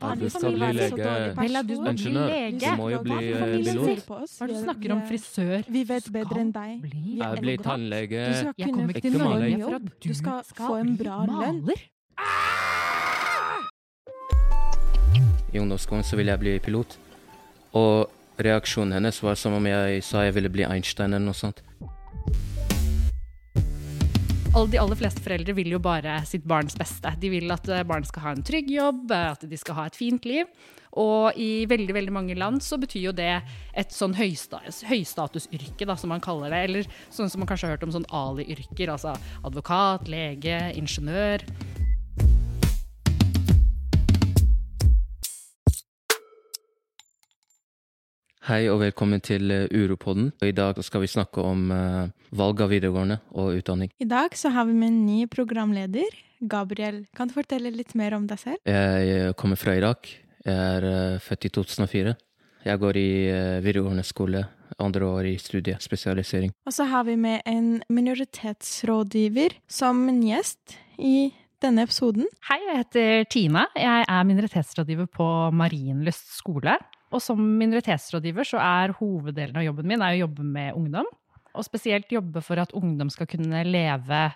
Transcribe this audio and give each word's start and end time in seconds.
Ja, 0.00 0.14
du 0.14 0.30
skal 0.30 0.54
bli 0.56 0.68
lege. 0.72 1.08
Ingeniør. 1.90 2.58
Du 2.60 2.76
må 2.80 2.88
jo 2.90 3.02
bli 3.04 3.18
eh, 3.32 3.42
pilot. 3.60 4.10
oss. 4.10 4.38
Hva 4.38 4.44
er 4.44 4.46
det 4.46 4.54
du 4.54 4.60
er- 4.60 4.64
snakker 4.64 4.92
om? 4.94 5.02
Frisør? 5.10 5.64
Vi 5.68 5.82
vet 5.84 6.12
bedre 6.12 6.40
enn 6.40 6.52
deg. 6.52 6.86
Jeg 7.20 7.40
blir 7.44 7.56
tannlege. 7.62 8.22
Jeg 8.56 8.72
kommer 8.72 8.94
ikke 8.94 9.00
til 9.00 9.18
Norge 9.18 9.38
maler. 9.38 9.64
for 9.64 9.74
at 9.74 10.00
du 10.00 10.14
skal 10.14 10.42
få 10.56 10.76
en 10.80 10.96
bra 10.96 11.18
lønn. 11.26 11.74
I 15.52 15.58
ungdomsskolen 15.58 16.04
så 16.04 16.16
ville 16.16 16.30
jeg 16.32 16.40
bli 16.40 16.58
pilot. 16.58 16.96
Og 17.74 18.10
reaksjonen 18.40 18.92
hennes 18.92 19.22
var 19.22 19.34
som 19.34 19.52
om 19.52 19.66
jeg 19.66 20.02
sa 20.06 20.22
jeg 20.24 20.34
ville 20.34 20.48
bli 20.48 20.64
Einstein 20.64 21.12
eller 21.12 21.26
noe 21.26 21.34
sånt. 21.34 21.60
De 24.50 24.78
aller 24.82 24.98
fleste 24.98 25.22
foreldre 25.22 25.54
vil 25.54 25.70
jo 25.70 25.78
bare 25.82 26.16
sitt 26.26 26.42
barns 26.48 26.74
beste. 26.78 27.12
De 27.22 27.28
vil 27.30 27.52
at 27.54 27.68
eh, 27.70 27.84
barn 27.86 28.02
skal 28.06 28.24
ha 28.24 28.32
en 28.34 28.42
trygg 28.44 28.66
jobb, 28.74 29.12
eh, 29.14 29.28
at 29.30 29.44
de 29.46 29.58
skal 29.58 29.76
ha 29.78 29.84
et 29.86 29.98
fint 29.98 30.26
liv. 30.26 30.50
Og 30.98 31.38
i 31.38 31.68
veldig 31.70 31.94
veldig 31.94 32.14
mange 32.14 32.34
land 32.34 32.58
så 32.66 32.74
betyr 32.82 33.04
jo 33.04 33.12
det 33.14 33.30
et 33.78 33.94
sånn 33.94 34.16
høystatusyrke, 34.18 35.86
da, 35.86 35.94
som 35.94 36.10
man 36.10 36.22
kaller 36.24 36.50
det. 36.50 36.64
Eller 36.66 36.90
sånn 37.14 37.30
som 37.30 37.44
man 37.44 37.50
kanskje 37.50 37.68
har 37.70 37.76
hørt 37.76 37.86
om 37.86 37.94
sånn 37.94 38.08
ali-yrker, 38.10 38.90
altså 38.90 39.14
advokat, 39.46 40.10
lege, 40.10 40.58
ingeniør. 40.74 41.46
Hei 48.48 48.70
og 48.72 48.78
velkommen 48.80 49.20
til 49.20 49.50
eh, 49.52 49.66
Uropodden. 49.68 50.30
I 50.40 50.54
dag 50.56 50.78
skal 50.80 51.02
vi 51.02 51.10
snakke 51.12 51.42
om 51.44 51.66
eh, 51.76 52.08
valg 52.32 52.62
av 52.64 52.70
videregående 52.72 53.18
og 53.36 53.58
utdanning. 53.58 53.90
I 54.00 54.06
dag 54.08 54.32
så 54.32 54.48
har 54.54 54.64
vi 54.64 54.72
med 54.78 54.88
en 54.88 55.00
ny 55.04 55.26
programleder. 55.28 56.14
Gabriel, 56.48 57.02
kan 57.12 57.28
du 57.28 57.34
fortelle 57.36 57.68
litt 57.74 57.92
mer 58.00 58.14
om 58.16 58.24
deg 58.30 58.40
selv? 58.40 58.62
Jeg 58.64 59.10
eh, 59.12 59.32
kommer 59.36 59.60
fra 59.60 59.74
Irak. 59.76 60.08
Jeg 60.40 60.56
er 60.56 61.20
født 61.20 61.44
i 61.50 61.50
2004. 61.52 62.14
Jeg 62.64 62.80
går 62.80 62.96
i 62.96 63.10
videregående 63.60 64.04
skole, 64.08 64.40
andre 64.80 65.04
år 65.04 65.28
i 65.28 65.34
studiespesialisering. 65.40 66.54
Og 66.64 66.72
så 66.72 66.86
har 66.88 67.04
vi 67.04 67.18
med 67.20 67.44
en 67.48 67.82
minoritetsrådgiver 67.92 69.58
som 69.68 70.00
en 70.08 70.22
gjest 70.24 70.78
i 70.96 71.28
denne 71.60 71.84
episoden. 71.84 72.24
Hei, 72.48 72.56
jeg 72.70 72.80
heter 72.80 73.28
Tina. 73.36 73.66
Jeg 73.76 74.08
er 74.08 74.24
minoritetsrådgiver 74.32 75.12
på 75.12 75.28
Marienlyst 75.60 76.32
skole. 76.38 76.78
Og 77.10 77.22
som 77.22 77.40
minoritetsrådgiver 77.40 78.46
så 78.46 78.60
er 78.62 78.94
hoveddelen 79.00 79.58
av 79.58 79.66
jobben 79.66 79.88
min 79.90 80.04
å 80.04 80.12
jobbe 80.14 80.46
med 80.46 80.76
ungdom. 80.78 81.08
Og 81.50 81.66
spesielt 81.66 82.12
jobbe 82.12 82.42
for 82.46 82.60
at 82.62 82.74
ungdom 82.78 83.10
skal 83.10 83.26
kunne 83.30 83.64
leve 83.66 84.28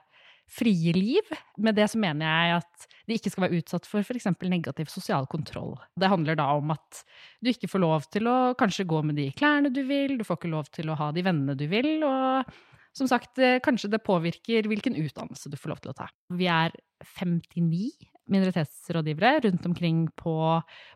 frie 0.50 0.92
liv. 0.92 1.31
Med 1.56 1.78
det 1.78 1.86
så 1.92 2.00
mener 2.00 2.27
jeg 2.27 2.58
at 2.58 2.89
de 3.06 3.16
ikke 3.16 3.31
skal 3.33 3.47
være 3.47 3.61
utsatt 3.61 3.86
for 3.89 4.05
f.eks. 4.05 4.27
negativ 4.42 4.91
sosial 4.92 5.28
kontroll. 5.31 5.75
Det 5.97 6.11
handler 6.11 6.39
da 6.41 6.50
om 6.58 6.72
at 6.75 7.03
du 7.41 7.53
ikke 7.53 7.70
får 7.70 7.84
lov 7.84 8.08
til 8.12 8.28
å 8.31 8.36
kanskje 8.58 8.88
gå 8.88 9.00
med 9.06 9.19
de 9.20 9.31
klærne 9.36 9.72
du 9.72 9.83
vil, 9.86 10.19
du 10.19 10.25
får 10.27 10.41
ikke 10.41 10.55
lov 10.55 10.70
til 10.75 10.91
å 10.91 10.98
ha 11.00 11.11
de 11.14 11.25
vennene 11.25 11.56
du 11.59 11.66
vil, 11.70 11.97
og 12.06 12.50
som 12.94 13.11
sagt, 13.11 13.38
eh, 13.42 13.61
kanskje 13.64 13.91
det 13.91 14.05
påvirker 14.06 14.69
hvilken 14.70 14.97
utdannelse 15.00 15.50
du 15.50 15.56
får 15.59 15.72
lov 15.72 15.83
til 15.83 15.92
å 15.92 15.98
ta. 15.98 16.09
Vi 16.31 16.47
er 16.50 16.75
59 17.19 17.91
minoritetsrådgivere 18.31 19.44
rundt 19.44 19.66
omkring 19.69 20.06
på 20.16 20.36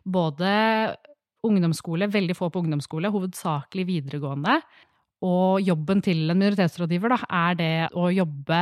både 0.05 0.95
ungdomsskole, 1.45 2.09
veldig 2.11 2.35
få 2.37 2.49
på 2.51 2.63
ungdomsskole, 2.63 3.11
hovedsakelig 3.13 3.85
videregående. 3.87 4.59
Og 5.25 5.59
jobben 5.65 6.03
til 6.03 6.29
en 6.31 6.39
minoritetsrådgiver 6.39 7.11
da, 7.15 7.19
er 7.27 7.57
det 7.59 7.73
å 7.97 8.07
jobbe 8.13 8.59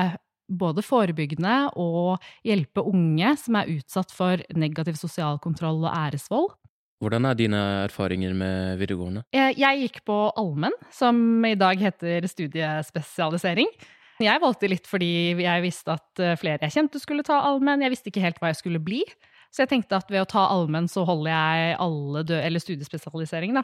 både 0.48 0.84
forebyggende 0.86 1.56
og 1.76 2.24
hjelpe 2.48 2.84
unge 2.88 3.34
som 3.42 3.58
er 3.60 3.74
utsatt 3.76 4.14
for 4.16 4.42
negativ 4.56 4.98
sosial 5.00 5.42
kontroll 5.44 5.84
og 5.84 5.92
æresvold. 5.92 6.56
Hvordan 7.04 7.28
er 7.30 7.38
dine 7.38 7.60
erfaringer 7.84 8.34
med 8.34 8.80
videregående? 8.80 9.22
Eh, 9.36 9.52
Jeg 9.54 9.84
gikk 9.84 10.00
på 10.08 10.16
allmenn, 10.34 10.74
som 10.90 11.46
i 11.46 11.54
dag 11.54 11.78
heter 11.78 12.26
studiespesialisering. 12.26 13.70
Jeg 14.18 14.42
valgte 14.42 14.70
litt 14.72 14.88
fordi 14.90 15.38
jeg 15.44 15.62
visste 15.62 15.94
at 15.94 16.22
eh, 16.24 16.38
flere 16.42 16.66
jeg 16.66 16.74
kjente 16.74 17.02
skulle 17.02 17.26
ta 17.28 17.38
allmenn. 17.46 17.84
Jeg 17.86 17.94
visste 17.94 18.10
ikke 18.10 18.24
helt 18.24 18.40
hva 18.42 18.50
jeg 18.50 18.62
skulle 18.64 18.82
bli. 18.82 19.04
Så 19.52 19.64
jeg 19.64 19.72
tenkte 19.72 19.98
at 19.98 20.10
ved 20.12 20.22
å 20.24 20.30
ta 20.30 20.46
allmenn 20.54 20.90
så 20.92 21.04
holder 21.08 21.32
jeg 21.32 21.76
alle 21.84 22.24
dø 22.28 22.38
eller 22.40 22.62
studiespesialisering, 22.64 23.56
da. 23.58 23.64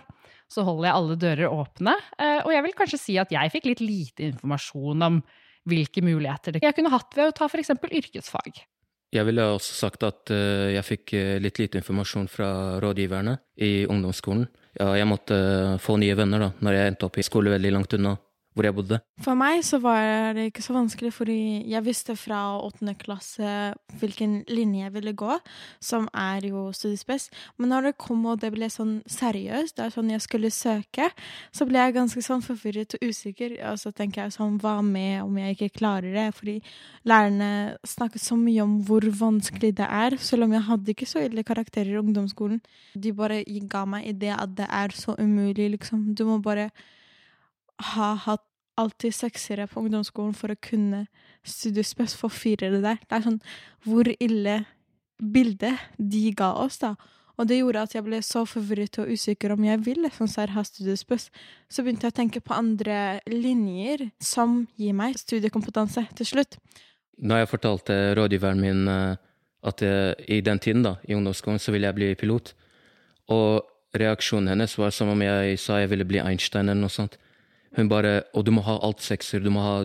Så 0.52 0.66
holder 0.66 0.90
jeg 0.90 0.98
alle 0.98 1.18
dører 1.22 1.54
åpne. 1.54 1.96
Eh, 2.18 2.42
Og 2.46 2.52
jeg 2.56 2.64
vil 2.68 2.76
kanskje 2.78 3.00
si 3.02 3.18
at 3.22 3.32
jeg 3.34 3.52
fikk 3.54 3.70
litt 3.72 3.84
lite 3.84 4.28
informasjon 4.32 5.08
om 5.10 5.22
hvilke 5.70 6.04
muligheter 6.04 6.60
jeg 6.60 6.76
kunne 6.76 6.92
hatt 6.92 7.14
ved 7.16 7.30
å 7.30 7.36
ta 7.36 7.48
f.eks. 7.48 7.72
yrkesfag. 7.72 8.64
Jeg 9.14 9.26
ville 9.28 9.46
også 9.54 9.76
sagt 9.78 10.04
at 10.04 10.32
eh, 10.34 10.74
jeg 10.74 10.88
fikk 10.88 11.14
eh, 11.14 11.38
litt 11.44 11.60
lite 11.62 11.80
informasjon 11.80 12.28
fra 12.32 12.50
rådgiverne 12.84 13.38
i 13.62 13.86
ungdomsskolen. 13.86 14.48
Jeg 14.74 15.06
måtte 15.06 15.36
få 15.78 16.00
nye 16.02 16.16
venner 16.18 16.40
da, 16.42 16.48
når 16.66 16.74
jeg 16.74 16.92
endte 16.92 17.06
opp 17.06 17.18
i 17.22 17.26
skole 17.26 17.52
veldig 17.54 17.72
langt 17.76 17.94
unna 17.94 18.16
hvor 18.54 18.68
jeg 18.68 18.76
bodde. 18.78 19.00
For 19.24 19.38
meg 19.38 19.64
så 19.66 19.80
var 19.82 20.34
det 20.38 20.50
ikke 20.50 20.64
så 20.66 20.76
vanskelig, 20.76 21.12
fordi 21.16 21.38
jeg 21.70 21.86
visste 21.86 22.16
fra 22.20 22.42
åttende 22.62 22.94
klasse 23.00 23.74
hvilken 24.00 24.44
linje 24.52 24.84
jeg 24.86 24.94
ville 24.94 25.14
gå, 25.18 25.38
som 25.84 26.08
er 26.14 26.46
jo 26.48 26.68
studiespes. 26.76 27.30
Men 27.58 27.74
når 27.74 27.90
det 27.90 27.94
kom 28.02 28.26
og 28.30 28.42
det 28.44 28.54
ble 28.54 28.70
sånn 28.72 29.00
seriøst, 29.10 29.78
det 29.78 29.88
er 29.88 29.96
sånn 29.96 30.14
jeg 30.14 30.26
skulle 30.26 30.54
søke, 30.54 31.10
så 31.52 31.68
ble 31.70 31.82
jeg 31.82 31.98
ganske 31.98 32.26
sånn 32.26 32.46
forvirret 32.46 32.98
og 32.98 33.10
usikker. 33.10 33.58
Og 33.72 33.82
så 33.82 33.94
tenker 33.96 34.26
jeg 34.26 34.38
sånn, 34.38 34.60
hva 34.62 34.78
med 34.86 35.24
om 35.26 35.38
jeg 35.42 35.58
ikke 35.58 35.80
klarer 35.82 36.14
det? 36.14 36.30
Fordi 36.38 36.58
lærerne 37.10 37.52
snakket 37.88 38.24
så 38.24 38.38
mye 38.40 38.64
om 38.64 38.80
hvor 38.86 39.06
vanskelig 39.20 39.74
det 39.82 39.90
er, 39.90 40.18
selv 40.22 40.48
om 40.48 40.54
jeg 40.56 40.68
hadde 40.70 40.94
ikke 40.94 41.10
så 41.10 41.26
ille 41.26 41.46
karakterer 41.48 41.96
i 41.96 42.02
ungdomsskolen. 42.02 42.62
De 42.94 43.14
bare 43.18 43.44
ga 43.70 43.86
meg 43.90 44.10
idé 44.14 44.34
at 44.36 44.54
det 44.58 44.70
er 44.70 44.94
så 44.98 45.18
umulig, 45.18 45.72
liksom. 45.78 46.12
Du 46.14 46.26
må 46.30 46.38
bare 46.44 46.70
ha 47.82 48.14
hatt 48.26 48.46
alltid 48.80 49.14
seksere 49.14 49.68
på 49.70 49.84
ungdomsskolen 49.84 50.34
for 50.38 50.54
å 50.54 50.60
kunne 50.62 51.06
studiespes 51.46 52.16
for 52.18 52.34
firere 52.34 52.82
der. 52.82 53.02
Det 53.06 53.18
er 53.18 53.26
sånn 53.28 53.42
hvor 53.86 54.10
ille 54.18 54.64
bildet 55.22 55.78
de 55.98 56.32
ga 56.36 56.54
oss, 56.64 56.80
da. 56.82 56.96
Og 57.38 57.48
det 57.50 57.58
gjorde 57.58 57.82
at 57.88 57.94
jeg 57.96 58.06
ble 58.06 58.20
så 58.22 58.44
forvirret 58.46 59.00
og 59.02 59.10
usikker 59.10 59.56
om 59.56 59.64
jeg 59.66 59.82
ville 59.86 60.10
sånn 60.14 60.30
så 60.30 60.44
her 60.44 60.54
ha 60.54 60.64
studiespes. 60.66 61.30
Så 61.70 61.82
begynte 61.82 62.06
jeg 62.06 62.14
å 62.14 62.20
tenke 62.22 62.42
på 62.46 62.54
andre 62.54 63.20
linjer 63.30 64.10
som 64.22 64.64
gir 64.78 64.94
meg 64.98 65.18
studiekompetanse 65.22 66.06
til 66.20 66.30
slutt. 66.30 66.60
Når 67.18 67.44
jeg 67.44 67.52
fortalte 67.54 67.98
rådgiveren 68.18 68.62
min 68.62 68.88
eh, 68.90 69.22
at 69.64 69.82
jeg, 69.82 70.16
i 70.28 70.42
den 70.46 70.60
tiden, 70.60 70.84
da, 70.86 70.98
i 71.08 71.16
ungdomsskolen, 71.18 71.62
så 71.62 71.74
ville 71.74 71.88
jeg 71.88 71.98
bli 71.98 72.10
pilot, 72.20 72.54
og 73.32 73.64
reaksjonen 73.96 74.52
hennes 74.52 74.74
var 74.78 74.92
som 74.92 75.12
om 75.14 75.22
jeg 75.24 75.60
sa 75.62 75.78
jeg 75.80 75.92
ville 75.94 76.08
bli 76.10 76.20
Einstein 76.20 76.68
eller 76.68 76.82
noe 76.82 76.94
sånt. 76.94 77.16
Hun 77.74 77.90
bare 77.90 78.24
Og 78.34 78.46
du 78.46 78.52
må 78.54 78.64
ha 78.66 78.78
alt 78.86 79.02
sekser, 79.02 79.42
du 79.44 79.50
må 79.54 79.64
ha 79.66 79.78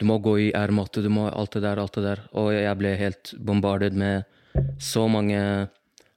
du 0.00 0.06
må 0.08 0.16
gå 0.18 0.32
i 0.48 0.52
ærmatte, 0.56 0.98
du 0.98 1.10
må 1.14 1.28
ha 1.28 1.34
alt 1.38 1.54
det 1.54 1.60
der, 1.62 1.78
alt 1.78 1.94
det 1.94 2.02
der. 2.02 2.22
Og 2.34 2.48
jeg 2.50 2.74
ble 2.80 2.90
helt 2.98 3.32
bombardet 3.38 3.94
med 3.94 4.24
så 4.82 5.04
mange 5.06 5.38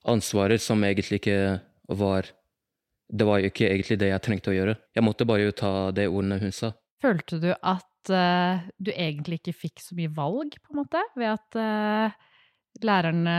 ansvarer 0.10 0.58
som 0.62 0.82
egentlig 0.84 1.20
ikke 1.22 1.60
var 1.94 2.32
Det 3.06 3.26
var 3.28 3.38
jo 3.38 3.52
ikke 3.52 3.68
egentlig 3.70 4.00
det 4.02 4.08
jeg 4.10 4.22
trengte 4.26 4.50
å 4.50 4.56
gjøre. 4.56 4.74
Jeg 4.98 5.06
måtte 5.06 5.28
bare 5.30 5.44
jo 5.46 5.52
ta 5.54 5.92
de 5.94 6.08
ordene 6.10 6.40
hun 6.42 6.54
sa. 6.56 6.72
Følte 7.04 7.38
du 7.38 7.52
at 7.54 8.10
uh, 8.10 8.64
du 8.82 8.90
egentlig 8.96 9.38
ikke 9.38 9.54
fikk 9.54 9.84
så 9.84 9.94
mye 9.94 10.10
valg, 10.10 10.58
på 10.58 10.74
en 10.74 10.80
måte? 10.80 11.04
Ved 11.14 11.30
at 11.36 11.60
uh, 11.62 12.16
lærerne 12.82 13.36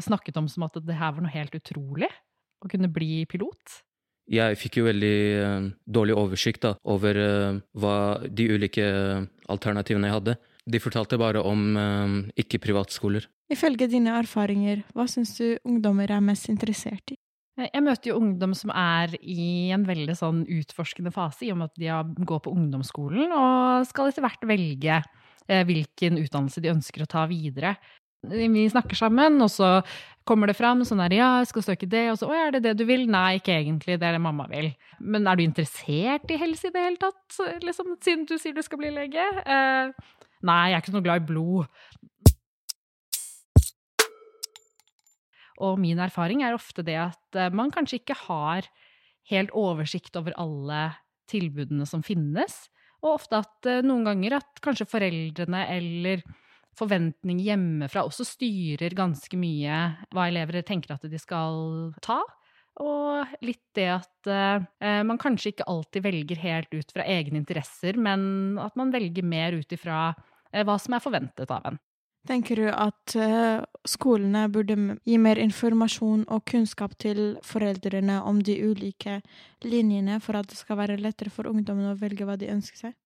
snakket 0.00 0.40
om 0.40 0.48
som 0.48 0.64
at 0.64 0.80
det 0.80 0.96
her 0.96 1.12
var 1.12 1.26
noe 1.26 1.34
helt 1.34 1.52
utrolig? 1.60 2.08
Å 2.64 2.72
kunne 2.72 2.88
bli 2.88 3.26
pilot? 3.28 3.76
Jeg 4.30 4.58
fikk 4.60 4.78
jo 4.78 4.86
veldig 4.86 5.16
eh, 5.42 5.64
dårlig 5.90 6.14
oversikt 6.14 6.62
da, 6.62 6.76
over 6.86 7.18
eh, 7.18 7.58
hva 7.82 7.94
de 8.22 8.46
ulike 8.54 8.84
eh, 8.86 9.24
alternativene 9.50 10.06
jeg 10.06 10.16
hadde. 10.20 10.36
De 10.70 10.78
fortalte 10.78 11.18
bare 11.18 11.40
om 11.42 11.72
ikke-privatskoler. 12.38 13.24
Ifølge 13.50 13.88
dine 13.90 14.12
erfaringer, 14.20 14.84
hva 14.94 15.06
syns 15.10 15.32
du 15.38 15.56
ungdommer 15.66 16.12
er 16.14 16.20
mest 16.22 16.46
interessert 16.52 17.10
i? 17.10 17.16
Jeg 17.60 17.82
møter 17.82 18.12
jo 18.12 18.20
ungdom 18.20 18.52
som 18.54 18.70
er 18.70 19.16
i 19.18 19.72
en 19.74 19.82
veldig 19.88 20.14
sånn 20.20 20.44
utforskende 20.46 21.10
fase, 21.12 21.48
i 21.48 21.50
og 21.50 21.58
med 21.58 21.72
at 21.72 21.80
de 21.80 21.88
har- 21.90 22.12
går 22.28 22.44
på 22.44 22.52
ungdomsskolen 22.54 23.32
og 23.34 23.88
skal 23.88 24.12
etter 24.12 24.22
hvert 24.22 24.46
velge 24.46 25.00
hvilken 25.50 26.20
utdannelse 26.20 26.62
de 26.62 26.70
ønsker 26.70 27.02
å 27.02 27.10
ta 27.10 27.24
videre. 27.26 27.74
Vi 28.20 28.68
snakker 28.68 28.98
sammen, 28.98 29.40
og 29.40 29.48
så 29.48 29.80
kommer 30.28 30.50
det 30.50 30.58
fram 30.58 30.82
sånn 30.84 31.00
her, 31.00 31.14
ja, 31.16 31.28
jeg 31.40 31.48
skal 31.50 31.64
søke 31.70 31.88
det, 31.90 32.04
og 32.12 32.18
så, 32.20 32.28
å, 32.28 32.36
er 32.36 32.52
det 32.54 32.62
det 32.66 32.74
du 32.78 32.84
vil? 32.88 33.06
Nei, 33.10 33.38
ikke 33.38 33.54
egentlig, 33.56 33.96
det 33.98 34.06
er 34.06 34.18
det 34.18 34.22
mamma 34.22 34.44
vil. 34.50 34.68
Men 35.00 35.26
er 35.26 35.38
du 35.38 35.44
interessert 35.46 36.30
i 36.30 36.38
helse 36.40 36.68
i 36.68 36.74
det 36.74 36.84
hele 36.84 37.00
tatt, 37.00 37.38
liksom, 37.64 37.96
siden 38.04 38.26
du 38.28 38.36
sier 38.38 38.54
du 38.56 38.60
skal 38.66 38.82
bli 38.82 38.92
lege? 38.92 39.24
Eh, 39.40 40.12
nei, 40.46 40.60
jeg 40.70 40.76
er 40.76 40.84
ikke 40.84 40.94
noe 40.98 41.06
glad 41.06 41.24
i 41.24 41.30
blod. 41.32 41.64
Og 45.60 45.80
min 45.80 46.00
erfaring 46.00 46.44
er 46.44 46.56
ofte 46.56 46.84
det 46.84 46.96
at 47.00 47.40
eh, 47.40 47.52
man 47.52 47.72
kanskje 47.72 48.00
ikke 48.00 48.16
har 48.26 48.68
helt 49.30 49.52
oversikt 49.56 50.16
over 50.20 50.36
alle 50.40 50.90
tilbudene 51.30 51.88
som 51.88 52.04
finnes, 52.04 52.66
og 53.00 53.16
ofte 53.16 53.40
at 53.40 53.68
eh, 53.68 53.82
noen 53.84 54.06
ganger 54.08 54.38
at 54.40 54.62
kanskje 54.64 54.88
foreldrene 54.88 55.64
eller 55.72 56.24
forventninger 56.80 57.52
hjemmefra 57.52 58.04
også 58.08 58.26
styrer 58.26 58.96
ganske 58.96 59.38
mye 59.40 59.80
hva 60.14 60.28
elever 60.30 60.62
tenker 60.66 60.96
at 60.96 61.06
de 61.06 61.20
skal 61.20 61.92
ta. 62.04 62.20
Og 62.80 63.36
litt 63.44 63.64
det 63.76 63.88
at 63.92 64.30
eh, 64.30 65.02
man 65.04 65.20
kanskje 65.20 65.52
ikke 65.52 65.68
alltid 65.68 66.06
velger 66.06 66.40
helt 66.40 66.72
ut 66.72 66.94
fra 66.94 67.04
egne 67.04 67.42
interesser, 67.42 67.98
men 68.00 68.58
at 68.62 68.76
man 68.78 68.92
velger 68.94 69.26
mer 69.26 69.58
ut 69.58 69.74
ifra 69.74 70.10
eh, 70.52 70.64
hva 70.64 70.78
som 70.80 70.96
er 70.96 71.04
forventet 71.04 71.52
av 71.52 71.72
en. 71.72 71.80
Tenker 72.28 72.58
du 72.60 72.66
at 72.68 73.14
uh, 73.16 73.62
skolene 73.88 74.42
burde 74.52 74.74
gi 75.08 75.16
mer 75.16 75.38
informasjon 75.40 76.26
og 76.28 76.42
kunnskap 76.50 76.92
til 77.00 77.38
foreldrene 77.48 78.18
om 78.28 78.42
de 78.44 78.58
ulike 78.60 79.22
linjene, 79.64 80.18
for 80.20 80.36
at 80.36 80.50
det 80.52 80.58
skal 80.58 80.82
være 80.82 80.98
lettere 81.00 81.32
for 81.32 81.48
ungdommene 81.48 81.94
å 81.94 82.00
velge 82.00 82.28
hva 82.28 82.36
de 82.36 82.50
ønsker 82.52 82.84
seg? 82.84 82.98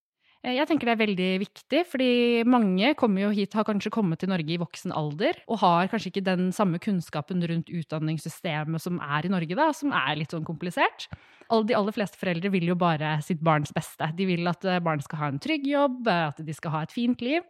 Eh, 0.45 0.53
jeg 0.59 0.69
tenker 0.69 0.89
det 0.89 0.93
er 0.93 1.01
veldig 1.01 1.29
viktig, 1.41 1.81
fordi 1.89 2.09
mange 2.45 2.93
kommer 2.99 3.25
jo 3.25 3.33
hit, 3.33 3.55
har 3.57 3.65
kanskje 3.65 3.91
kommet 3.93 4.21
til 4.21 4.29
Norge 4.29 4.53
i 4.53 4.59
voksen 4.61 4.93
alder, 4.93 5.39
og 5.49 5.61
har 5.63 5.89
kanskje 5.89 6.11
ikke 6.11 6.25
den 6.27 6.51
samme 6.55 6.77
kunnskapen 6.81 7.41
rundt 7.49 7.71
utdanningssystemet 7.73 8.83
som 8.83 8.99
er 9.01 9.25
i 9.25 9.31
Norge, 9.33 9.57
da, 9.57 9.71
som 9.73 9.95
er 9.95 10.19
litt 10.19 10.35
sånn 10.35 10.45
komplisert. 10.45 11.07
De 11.49 11.75
aller 11.77 11.93
fleste 11.93 12.17
foreldre 12.17 12.49
vil 12.53 12.69
jo 12.71 12.75
bare 12.77 13.19
sitt 13.25 13.41
barns 13.45 13.73
beste. 13.73 14.07
De 14.17 14.27
vil 14.29 14.45
at 14.49 14.65
eh, 14.69 14.81
barn 14.85 15.01
skal 15.01 15.21
ha 15.23 15.31
en 15.33 15.41
trygg 15.41 15.65
jobb, 15.69 16.05
at 16.09 16.41
de 16.45 16.57
skal 16.57 16.75
ha 16.75 16.83
et 16.85 16.93
fint 16.93 17.25
liv. 17.25 17.45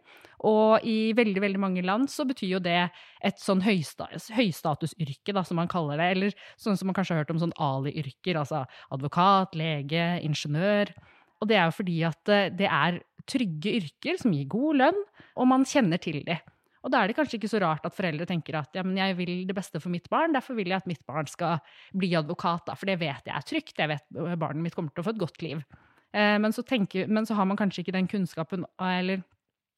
Og 0.46 0.84
i 0.84 1.12
veldig 1.16 1.40
veldig 1.40 1.60
mange 1.60 1.84
land 1.84 2.10
så 2.12 2.26
betyr 2.28 2.50
jo 2.56 2.62
det 2.64 2.90
et 3.24 3.40
sånn 3.40 3.62
høystatusyrke, 3.64 5.32
da, 5.32 5.44
som 5.44 5.60
man 5.60 5.68
kaller 5.72 6.00
det. 6.00 6.08
Eller 6.16 6.40
sånn 6.60 6.76
som 6.80 6.88
man 6.88 6.96
kanskje 6.96 7.16
har 7.16 7.24
hørt 7.24 7.32
om 7.34 7.40
sånn 7.44 7.56
ali-yrker, 7.60 8.40
altså 8.40 8.64
advokat, 8.92 9.56
lege, 9.56 10.08
ingeniør. 10.24 10.92
Og 11.46 11.52
det 11.52 11.60
er 11.60 11.68
jo 11.68 11.76
fordi 11.78 12.00
at 12.08 12.34
eh, 12.34 12.50
det 12.50 12.66
er 12.66 13.00
trygge 13.26 13.78
yrker 13.78 14.18
som 14.18 14.34
gir 14.34 14.50
god 14.50 14.82
lønn, 14.82 15.00
og 15.38 15.48
man 15.50 15.66
kjenner 15.66 16.02
til 16.02 16.18
de. 16.26 16.36
Og 16.86 16.92
da 16.94 17.00
er 17.02 17.10
det 17.10 17.16
kanskje 17.18 17.40
ikke 17.40 17.50
så 17.50 17.60
rart 17.62 17.86
at 17.86 17.94
foreldre 17.94 18.26
tenker 18.26 18.58
at 18.60 18.76
ja, 18.78 18.84
men 18.86 18.98
jeg 18.98 19.16
vil 19.18 19.40
det 19.48 19.54
beste 19.56 19.80
for 19.82 19.90
mitt 19.90 20.06
barn, 20.10 20.34
derfor 20.34 20.58
vil 20.58 20.70
jeg 20.70 20.78
at 20.78 20.90
mitt 20.90 21.02
barn 21.06 21.26
skal 21.30 21.58
bli 21.98 22.12
advokat, 22.18 22.66
da, 22.68 22.76
for 22.78 22.86
det 22.90 23.00
vet 23.00 23.26
jeg 23.26 23.34
er 23.34 23.46
trygt, 23.46 23.78
jeg 23.82 23.90
vet 23.90 24.38
barnet 24.38 24.62
mitt 24.62 24.76
kommer 24.76 24.94
til 24.94 25.02
å 25.02 25.06
få 25.08 25.16
et 25.16 25.22
godt 25.22 25.42
liv. 25.42 25.64
Eh, 26.14 26.36
men, 26.42 26.54
så 26.54 26.62
tenker, 26.66 27.10
men 27.10 27.26
så 27.26 27.38
har 27.38 27.48
man 27.50 27.58
kanskje 27.58 27.82
ikke 27.82 27.96
den 27.96 28.10
kunnskapen 28.10 28.66
eller 28.78 29.24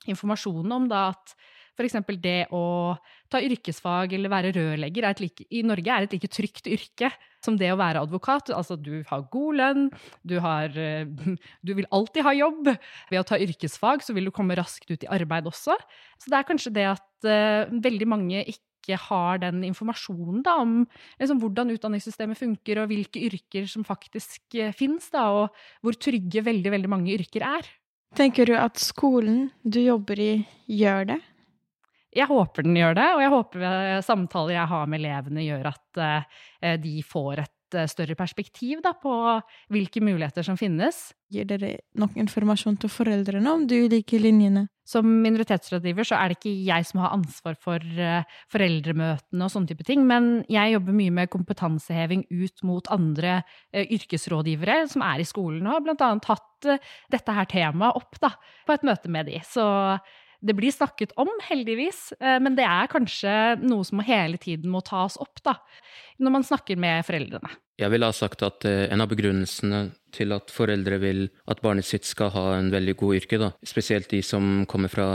informasjonen 0.08 0.76
om 0.76 0.90
da 0.90 1.08
at 1.14 1.32
F.eks. 1.78 1.96
det 2.18 2.48
å 2.54 2.62
ta 3.30 3.40
yrkesfag 3.44 4.12
eller 4.16 4.32
være 4.32 4.52
rørlegger 4.56 5.08
like, 5.22 5.46
i 5.54 5.62
Norge 5.62 5.94
er 5.94 6.06
et 6.06 6.16
like 6.16 6.30
trygt 6.34 6.66
yrke 6.66 7.12
som 7.44 7.58
det 7.58 7.70
å 7.72 7.78
være 7.78 8.02
advokat. 8.04 8.52
Altså, 8.54 8.76
du 8.76 9.02
har 9.08 9.26
god 9.32 9.58
lønn, 9.60 9.88
du, 10.26 10.38
har, 10.44 10.72
eh, 10.78 11.08
du 11.66 11.74
vil 11.78 11.88
alltid 11.94 12.26
ha 12.26 12.34
jobb. 12.36 12.72
Ved 13.10 13.20
å 13.20 13.26
ta 13.26 13.40
yrkesfag 13.40 14.04
så 14.04 14.16
vil 14.16 14.28
du 14.28 14.34
komme 14.34 14.56
raskt 14.58 14.90
ut 14.90 15.04
i 15.04 15.12
arbeid 15.18 15.48
også. 15.50 15.76
Så 16.18 16.32
det 16.32 16.40
er 16.40 16.48
kanskje 16.48 16.74
det 16.74 16.88
at 16.90 17.28
uh, 17.28 17.70
veldig 17.70 18.08
mange 18.10 18.42
ikke 18.50 18.96
har 18.98 19.40
den 19.42 19.62
informasjonen 19.68 20.42
da, 20.46 20.56
om 20.62 20.80
liksom, 21.20 21.40
hvordan 21.42 21.74
utdanningssystemet 21.74 22.40
funker, 22.40 22.82
og 22.82 22.90
hvilke 22.90 23.22
yrker 23.28 23.68
som 23.70 23.86
faktisk 23.86 24.58
uh, 24.58 24.72
finnes, 24.76 25.10
da, 25.14 25.28
og 25.30 25.84
hvor 25.84 25.98
trygge 26.00 26.42
veldig, 26.46 26.72
veldig 26.74 26.90
mange 26.90 27.14
yrker 27.14 27.46
er. 27.46 27.68
Tenker 28.16 28.48
du 28.48 28.54
at 28.56 28.80
skolen 28.80 29.50
du 29.62 29.82
jobber 29.82 30.20
i, 30.22 30.32
gjør 30.72 31.10
det? 31.12 31.18
Jeg 32.16 32.28
håper 32.30 32.64
den 32.64 32.78
gjør 32.78 32.96
det, 32.96 33.06
og 33.14 33.22
jeg 33.22 33.34
håper 33.34 33.68
eh, 33.68 34.00
samtaler 34.04 34.56
jeg 34.56 34.70
har 34.70 34.88
med 34.88 35.02
elevene, 35.02 35.44
gjør 35.44 35.70
at 35.74 36.00
uh, 36.00 36.74
de 36.80 36.94
får 37.04 37.42
et 37.42 37.76
uh, 37.76 37.84
større 37.90 38.16
perspektiv 38.16 38.80
da, 38.84 38.94
på 38.96 39.12
hvilke 39.74 40.00
muligheter 40.00 40.46
som 40.46 40.56
finnes. 40.56 41.10
Gir 41.28 41.44
dere 41.50 41.74
nok 42.00 42.16
informasjon 42.16 42.78
til 42.80 42.92
foreldrene 42.92 43.52
om 43.52 43.66
de 43.68 43.82
ulike 43.84 44.20
linjene? 44.22 44.64
Som 44.88 45.04
minoritetsrådgiver 45.20 46.08
så 46.08 46.16
er 46.16 46.32
det 46.32 46.38
ikke 46.38 46.54
jeg 46.64 46.86
som 46.88 47.02
har 47.02 47.12
ansvar 47.12 47.58
for 47.60 47.82
foreldremøtene 48.54 49.44
og 49.44 49.52
sånne 49.52 49.68
type 49.68 49.84
ting, 49.84 50.06
men 50.08 50.46
jeg 50.48 50.72
jobber 50.78 50.96
mye 50.96 51.12
med 51.18 51.28
kompetanseheving 51.34 52.22
ut 52.30 52.64
mot 52.64 52.88
andre 52.94 53.42
yrkesrådgivere 53.76 54.78
som 54.88 55.04
er 55.04 55.20
i 55.20 55.28
skolen, 55.28 55.68
og 55.68 55.76
har 55.76 55.84
blant 55.84 56.06
annet 56.06 56.30
hatt 56.32 56.70
dette 57.12 57.36
her 57.36 57.50
temaet 57.52 58.00
opp 58.00 58.16
da, 58.24 58.32
på 58.64 58.78
et 58.78 58.88
møte 58.88 59.12
med 59.12 59.28
de. 59.28 59.42
Så 59.44 59.68
det 60.40 60.54
blir 60.54 60.72
snakket 60.72 61.12
om, 61.18 61.30
heldigvis, 61.48 62.12
eh, 62.20 62.38
men 62.42 62.56
det 62.58 62.66
er 62.66 62.90
kanskje 62.90 63.32
noe 63.64 63.86
som 63.86 64.02
hele 64.04 64.38
tiden 64.40 64.70
må 64.70 64.82
tas 64.86 65.18
opp, 65.20 65.42
da, 65.44 65.56
når 66.22 66.34
man 66.36 66.46
snakker 66.46 66.78
med 66.78 67.06
foreldrene. 67.06 67.50
Jeg 67.78 67.92
ville 67.94 68.06
ha 68.10 68.14
sagt 68.14 68.42
at 68.46 68.66
eh, 68.68 68.86
en 68.92 69.02
av 69.02 69.10
begrunnelsene 69.10 69.88
til 70.14 70.34
at 70.34 70.50
foreldre 70.54 70.98
vil 71.02 71.26
at 71.50 71.62
barnet 71.62 71.86
sitt 71.86 72.06
skal 72.08 72.32
ha 72.34 72.46
en 72.56 72.72
veldig 72.74 72.96
god 72.98 73.20
yrke, 73.20 73.40
da, 73.42 73.52
spesielt 73.66 74.10
de 74.14 74.22
som 74.26 74.64
kommer 74.70 74.92
fra 74.92 75.08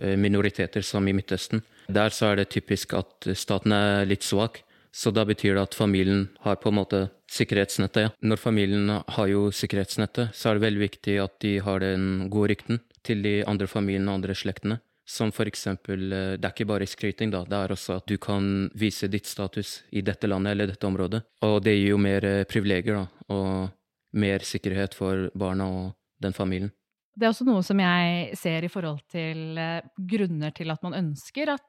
eh, 0.00 0.16
minoriteter 0.16 0.84
som 0.84 1.08
i 1.08 1.16
Midtøsten, 1.16 1.64
der 1.92 2.14
så 2.14 2.32
er 2.32 2.40
det 2.40 2.50
typisk 2.54 2.96
at 2.98 3.28
staten 3.36 3.76
er 3.76 4.08
litt 4.08 4.24
svak. 4.26 4.62
Så 4.96 5.10
da 5.12 5.26
betyr 5.28 5.58
det 5.58 5.60
at 5.66 5.74
familien 5.76 6.22
har 6.40 6.56
på 6.56 6.70
en 6.70 6.78
måte 6.78 7.00
sikkerhetsnettet. 7.28 8.06
Ja. 8.06 8.10
Når 8.24 8.40
familien 8.40 8.88
har 8.88 9.26
jo 9.28 9.50
sikkerhetsnettet, 9.52 10.32
så 10.32 10.48
er 10.48 10.56
det 10.56 10.64
veldig 10.64 10.82
viktig 10.86 11.16
at 11.20 11.34
de 11.44 11.58
har 11.60 11.82
den 11.84 12.30
gode 12.32 12.54
rykten 12.54 12.80
til 13.06 13.22
de 13.24 13.38
andre 13.46 13.68
familiene 13.70 14.10
og 14.10 14.20
andre 14.20 14.36
slektene. 14.36 14.80
Som 15.06 15.30
for 15.30 15.46
eksempel, 15.46 16.12
eh, 16.12 16.34
det 16.34 16.44
er 16.48 16.52
ikke 16.52 16.66
bare 16.66 16.86
skryting, 16.90 17.30
da, 17.30 17.44
det 17.46 17.54
er 17.54 17.74
også 17.74 18.00
at 18.00 18.08
du 18.10 18.16
kan 18.18 18.66
vise 18.74 19.06
ditt 19.06 19.28
status 19.30 19.84
i 19.94 20.02
dette 20.02 20.26
landet 20.26 20.56
eller 20.56 20.72
dette 20.72 20.88
området. 20.88 21.22
Og 21.46 21.60
det 21.62 21.76
gir 21.76 21.92
jo 21.92 22.00
mer 22.02 22.26
eh, 22.26 22.42
privilegier, 22.50 22.98
da, 22.98 23.28
og 23.30 24.18
mer 24.18 24.42
sikkerhet 24.42 24.96
for 24.98 25.28
barna 25.38 25.68
og 25.70 25.94
den 26.22 26.34
familien. 26.34 26.72
Det 27.16 27.24
er 27.24 27.30
også 27.30 27.46
noe 27.46 27.62
som 27.64 27.78
jeg 27.80 28.34
ser 28.36 28.66
i 28.66 28.72
forhold 28.72 29.04
til 29.14 29.60
eh, 29.62 29.86
grunner 30.10 30.50
til 30.56 30.74
at 30.74 30.82
man 30.84 30.98
ønsker 30.98 31.54
at 31.54 31.62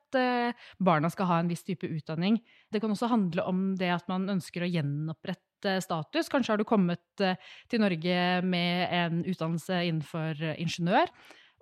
barna 0.82 1.12
skal 1.14 1.28
ha 1.30 1.38
en 1.44 1.52
viss 1.52 1.62
type 1.68 1.86
utdanning. 1.86 2.40
Det 2.74 2.82
kan 2.82 2.90
også 2.90 3.12
handle 3.12 3.44
om 3.46 3.76
det 3.78 3.92
at 3.94 4.08
man 4.10 4.26
ønsker 4.34 4.66
å 4.66 4.72
gjenopprette 4.72 5.47
status. 5.84 6.30
Kanskje 6.30 6.54
har 6.54 6.62
du 6.62 6.68
kommet 6.68 7.24
eh, 7.24 7.40
til 7.70 7.82
Norge 7.82 8.22
med 8.46 8.94
en 8.94 9.20
utdannelse 9.26 9.84
innenfor 9.88 10.44
eh, 10.44 10.58
ingeniør 10.62 11.12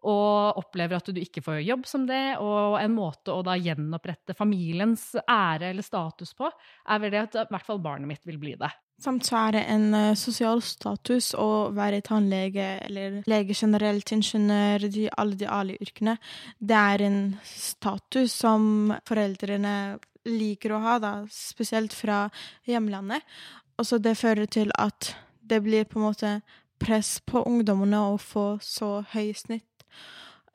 og 0.05 0.59
opplever 0.61 0.99
at 0.99 1.07
du 1.09 1.17
ikke 1.17 1.41
får 1.41 1.63
jobb 1.65 1.87
som 1.89 2.03
det, 2.05 2.37
og 2.37 2.75
en 2.77 2.93
måte 2.93 3.33
å 3.33 3.41
da 3.41 3.55
gjenopprette 3.57 4.35
familiens 4.37 5.15
ære 5.23 5.71
eller 5.71 5.85
status 5.85 6.35
på, 6.37 6.45
er 6.45 6.99
vel 7.01 7.13
det 7.15 7.23
at 7.23 7.37
i 7.41 7.45
hvert 7.49 7.65
fall 7.65 7.81
barnet 7.81 8.11
mitt 8.11 8.27
vil 8.29 8.37
bli 8.37 8.53
det. 8.59 8.69
Samt 9.01 9.25
så 9.25 9.47
er 9.47 9.55
det 9.57 9.63
en 9.73 9.87
sosial 10.15 10.61
status 10.61 11.33
å 11.41 11.71
være 11.73 12.03
tannlege 12.05 12.67
eller 12.85 13.17
lege 13.25 13.57
generelt, 13.57 14.13
ingeniør, 14.13 14.85
de, 14.93 15.09
alle 15.09 15.39
de 15.41 15.49
alle 15.49 15.79
yrkene. 15.81 16.19
Det 16.59 16.83
er 16.93 17.07
en 17.09 17.19
status 17.49 18.37
som 18.45 18.93
foreldrene 19.09 19.75
liker 20.25 20.73
å 20.75 20.81
ha, 20.85 20.95
da, 21.01 21.13
spesielt 21.31 21.93
fra 21.97 22.25
hjemlandet. 22.69 23.25
Og 23.77 23.85
så 23.85 23.97
det 23.97 24.17
fører 24.17 24.45
til 24.45 24.71
at 24.79 25.15
det 25.49 25.63
blir 25.63 25.83
på 25.83 25.99
en 25.99 26.05
måte 26.05 26.41
press 26.79 27.19
på 27.25 27.43
ungdommene 27.43 27.99
å 27.99 28.17
få 28.21 28.57
så 28.61 29.01
høy 29.13 29.33
snitt 29.35 29.85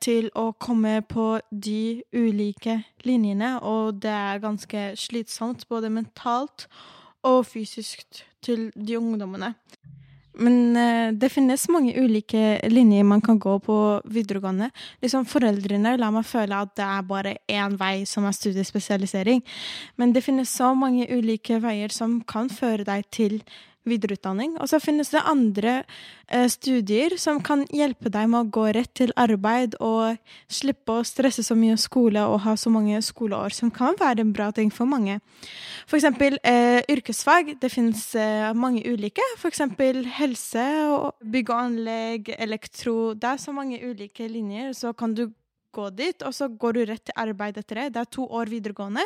til 0.01 0.31
å 0.37 0.51
komme 0.57 0.95
på 1.05 1.39
de 1.51 2.01
ulike 2.13 2.79
linjene, 3.05 3.59
og 3.61 4.01
det 4.01 4.09
er 4.09 4.41
ganske 4.41 4.85
slitsomt 4.97 5.67
både 5.69 5.91
mentalt 5.93 6.65
og 7.21 7.45
fysisk 7.45 8.23
til 8.41 8.71
de 8.73 8.97
ungdommene. 8.97 9.53
Men 10.41 10.77
eh, 10.77 11.13
det 11.13 11.31
finnes 11.33 11.67
mange 11.71 11.93
ulike 11.97 12.59
linjer 12.69 13.05
man 13.07 13.21
kan 13.21 13.39
gå 13.39 13.57
på 13.63 13.77
videregående. 14.09 14.71
Liksom 15.03 15.27
Foreldrene 15.29 15.95
lar 16.01 16.13
meg 16.15 16.27
føle 16.27 16.61
at 16.65 16.73
det 16.79 16.87
er 16.87 17.07
bare 17.07 17.35
én 17.51 17.77
vei 17.79 18.03
som 18.09 18.25
er 18.25 18.35
studiespesialisering. 18.35 19.43
Men 20.01 20.15
det 20.15 20.25
finnes 20.25 20.49
så 20.49 20.73
mange 20.77 21.07
ulike 21.11 21.61
veier 21.61 21.93
som 21.93 22.19
kan 22.27 22.49
føre 22.49 22.87
deg 22.87 23.05
til 23.13 23.41
videreutdanning. 23.87 24.55
Og 24.61 24.69
så 24.69 24.79
finnes 24.81 25.09
det 25.13 25.23
andre 25.27 25.73
eh, 26.27 26.47
studier 26.51 27.15
som 27.21 27.41
kan 27.43 27.63
hjelpe 27.73 28.11
deg 28.13 28.29
med 28.31 28.45
å 28.45 28.51
gå 28.53 28.67
rett 28.77 28.91
til 28.97 29.13
arbeid 29.19 29.77
og 29.81 30.19
slippe 30.51 30.99
å 30.99 31.07
stresse 31.07 31.43
så 31.45 31.57
mye 31.57 31.77
skole 31.81 32.23
og 32.27 32.43
ha 32.45 32.55
så 32.59 32.71
mange 32.73 33.01
skoleår, 33.05 33.55
som 33.55 33.73
kan 33.73 33.97
være 33.99 34.25
en 34.25 34.33
bra 34.35 34.51
ting 34.55 34.71
for 34.73 34.89
mange. 34.89 35.19
For 35.89 35.97
eksempel 35.99 36.37
eh, 36.43 36.81
yrkesfag. 36.91 37.55
Det 37.61 37.71
finnes 37.73 38.03
eh, 38.15 38.51
mange 38.53 38.83
ulike. 38.85 39.25
For 39.41 39.51
eksempel 39.51 40.03
helse, 40.19 40.65
og 40.91 41.13
bygg 41.33 41.51
og 41.51 41.61
anlegg, 41.65 42.33
elektro. 42.37 43.13
Det 43.17 43.33
er 43.33 43.41
så 43.41 43.53
mange 43.55 43.81
ulike 43.81 44.27
linjer, 44.29 44.73
så 44.77 44.93
kan 44.97 45.15
du 45.17 45.29
gå 45.71 45.87
dit, 45.95 46.23
og 46.27 46.35
så 46.35 46.49
går 46.51 46.75
du 46.75 46.81
rett 46.89 47.03
til 47.07 47.17
arbeid 47.19 47.57
etter 47.59 47.83
det. 47.83 47.87
Det 47.95 48.03
er 48.03 48.13
to 48.17 48.27
år 48.27 48.51
videregående. 48.51 49.05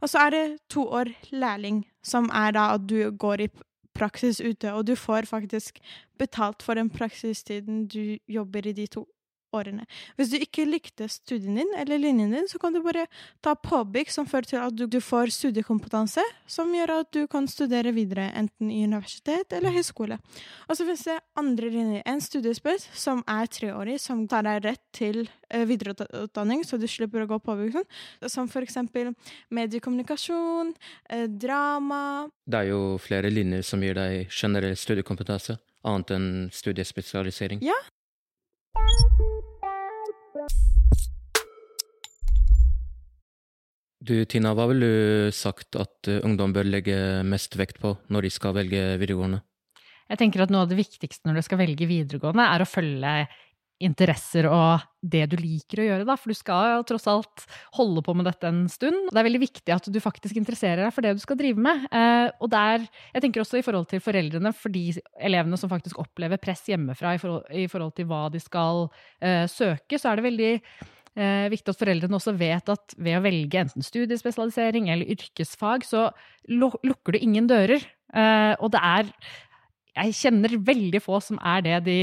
Og 0.00 0.10
så 0.10 0.26
er 0.26 0.34
det 0.34 0.44
to 0.72 0.86
år 0.88 1.12
lærling, 1.32 1.84
som 2.04 2.30
er 2.32 2.56
da 2.56 2.70
at 2.76 2.86
du 2.88 3.10
går 3.12 3.46
i 3.46 3.50
praksis 3.98 4.40
ute, 4.40 4.72
og 4.72 4.86
du 4.86 4.94
får 4.94 5.28
faktisk 5.28 5.78
betalt 6.18 6.62
for 6.62 6.74
den 6.74 6.90
praksistiden 6.90 7.86
du 7.88 8.18
jobber 8.28 8.66
i 8.66 8.72
de 8.72 8.86
to 8.86 9.06
årene. 9.56 9.86
Hvis 10.18 10.32
du 10.32 10.38
ikke 10.38 10.66
likte 10.68 11.08
studien 11.10 11.58
din 11.58 11.72
eller 11.78 12.00
linjen 12.00 12.34
din, 12.34 12.48
så 12.50 12.60
kan 12.62 12.74
du 12.74 12.82
bare 12.84 13.06
ta 13.44 13.54
påbygg 13.56 14.12
som 14.12 14.28
fører 14.28 14.50
til 14.50 14.60
at 14.62 14.76
du, 14.76 14.86
du 14.90 14.98
får 15.02 15.32
studiekompetanse, 15.34 16.22
som 16.50 16.72
gjør 16.74 16.94
at 17.00 17.10
du 17.16 17.24
kan 17.30 17.48
studere 17.50 17.94
videre, 17.96 18.28
enten 18.36 18.70
i 18.70 18.82
universitet 18.84 19.52
eller 19.56 19.74
høyskole. 19.74 20.18
Og 20.68 20.78
så 20.78 20.86
finnes 20.86 21.06
det 21.08 21.18
andre 21.38 21.70
linjer. 21.72 22.04
En 22.06 22.22
studiespes 22.22 22.88
som 22.96 23.22
er 23.30 23.50
treårig, 23.50 23.98
som 24.02 24.24
tar 24.30 24.46
deg 24.46 24.62
rett 24.66 24.82
til 24.96 25.24
uh, 25.26 25.64
videreutdanning, 25.68 26.64
så 26.66 26.78
du 26.80 26.88
slipper 26.90 27.24
å 27.24 27.30
gå 27.30 27.40
påbygg 27.44 27.76
sånn. 27.76 27.88
Som 28.32 28.50
for 28.52 28.66
eksempel 28.66 29.12
mediekommunikasjon, 29.54 30.74
uh, 31.12 31.26
drama 31.30 32.02
Det 32.46 32.58
er 32.60 32.70
jo 32.70 32.96
flere 33.02 33.30
linjer 33.32 33.64
som 33.66 33.82
gir 33.82 33.96
deg 33.98 34.30
generell 34.32 34.76
studiekompetanse 34.78 35.58
annet 35.86 36.12
enn 36.16 36.28
studiespesialisering. 36.54 37.62
Ja. 37.64 37.76
Du 44.06 44.14
Tina, 44.30 44.52
hva 44.54 44.68
ville 44.70 44.86
du 44.86 45.34
sagt 45.34 45.74
at 45.80 46.06
eh, 46.06 46.20
ungdom 46.22 46.52
bør 46.54 46.68
legge 46.68 46.96
mest 47.26 47.56
vekt 47.58 47.80
på 47.82 47.96
når 48.12 48.28
de 48.28 48.30
skal 48.30 48.54
velge 48.54 48.82
videregående? 49.00 49.40
Jeg 50.06 50.20
tenker 50.20 50.44
at 50.44 50.52
noe 50.54 50.62
av 50.62 50.70
det 50.70 50.78
viktigste 50.78 51.26
når 51.26 51.40
du 51.40 51.42
skal 51.42 51.58
velge 51.58 51.88
videregående, 51.90 52.44
er 52.46 52.62
å 52.62 52.68
følge 52.70 53.14
interesser 53.82 54.48
og 54.48 54.84
det 55.06 55.26
du 55.30 55.36
liker 55.38 55.82
å 55.82 55.86
gjøre, 55.86 56.06
da. 56.08 56.16
For 56.18 56.32
du 56.32 56.38
skal 56.38 56.82
tross 56.88 57.06
alt 57.10 57.44
holde 57.76 58.02
på 58.04 58.14
med 58.16 58.26
dette 58.28 58.48
en 58.48 58.64
stund. 58.72 59.10
Det 59.12 59.20
er 59.20 59.28
veldig 59.28 59.42
viktig 59.42 59.74
at 59.74 59.88
du 59.92 60.00
faktisk 60.02 60.38
interesserer 60.40 60.86
deg 60.86 60.94
for 60.94 61.06
det 61.06 61.14
du 61.18 61.22
skal 61.22 61.38
drive 61.38 61.62
med. 61.62 61.86
Eh, 61.90 62.28
og 62.40 62.50
der, 62.52 62.86
jeg 63.12 63.24
tenker 63.24 63.44
også 63.44 63.60
i 63.60 63.64
forhold 63.66 63.88
til 63.92 64.02
foreldrene, 64.02 64.52
for 64.56 64.72
de 64.74 64.88
elevene 65.28 65.60
som 65.60 65.72
faktisk 65.72 66.00
opplever 66.02 66.40
press 66.42 66.64
hjemmefra 66.70 67.16
i 67.16 67.22
forhold, 67.22 67.48
i 67.52 67.68
forhold 67.70 67.96
til 67.98 68.10
hva 68.10 68.26
de 68.32 68.42
skal 68.42 68.86
eh, 69.20 69.44
søke, 69.50 70.00
så 70.00 70.10
er 70.10 70.18
det 70.18 70.28
veldig 70.30 70.52
eh, 70.56 71.46
viktig 71.52 71.74
at 71.74 71.82
foreldrene 71.82 72.18
også 72.18 72.36
vet 72.38 72.72
at 72.72 72.96
ved 72.96 73.18
å 73.18 73.24
velge 73.24 73.62
enten 73.62 73.84
studiespesialisering 73.84 74.90
eller 74.92 75.12
yrkesfag, 75.16 75.86
så 75.86 76.08
lukker 76.48 77.16
du 77.16 77.20
ingen 77.20 77.50
dører. 77.50 77.84
Eh, 78.16 78.54
og 78.62 78.70
det 78.72 78.80
er 78.80 79.08
jeg 79.96 80.14
kjenner 80.18 80.52
veldig 80.60 81.00
få 81.00 81.18
som 81.24 81.38
er 81.40 81.62
det 81.64 81.76
de 81.86 81.98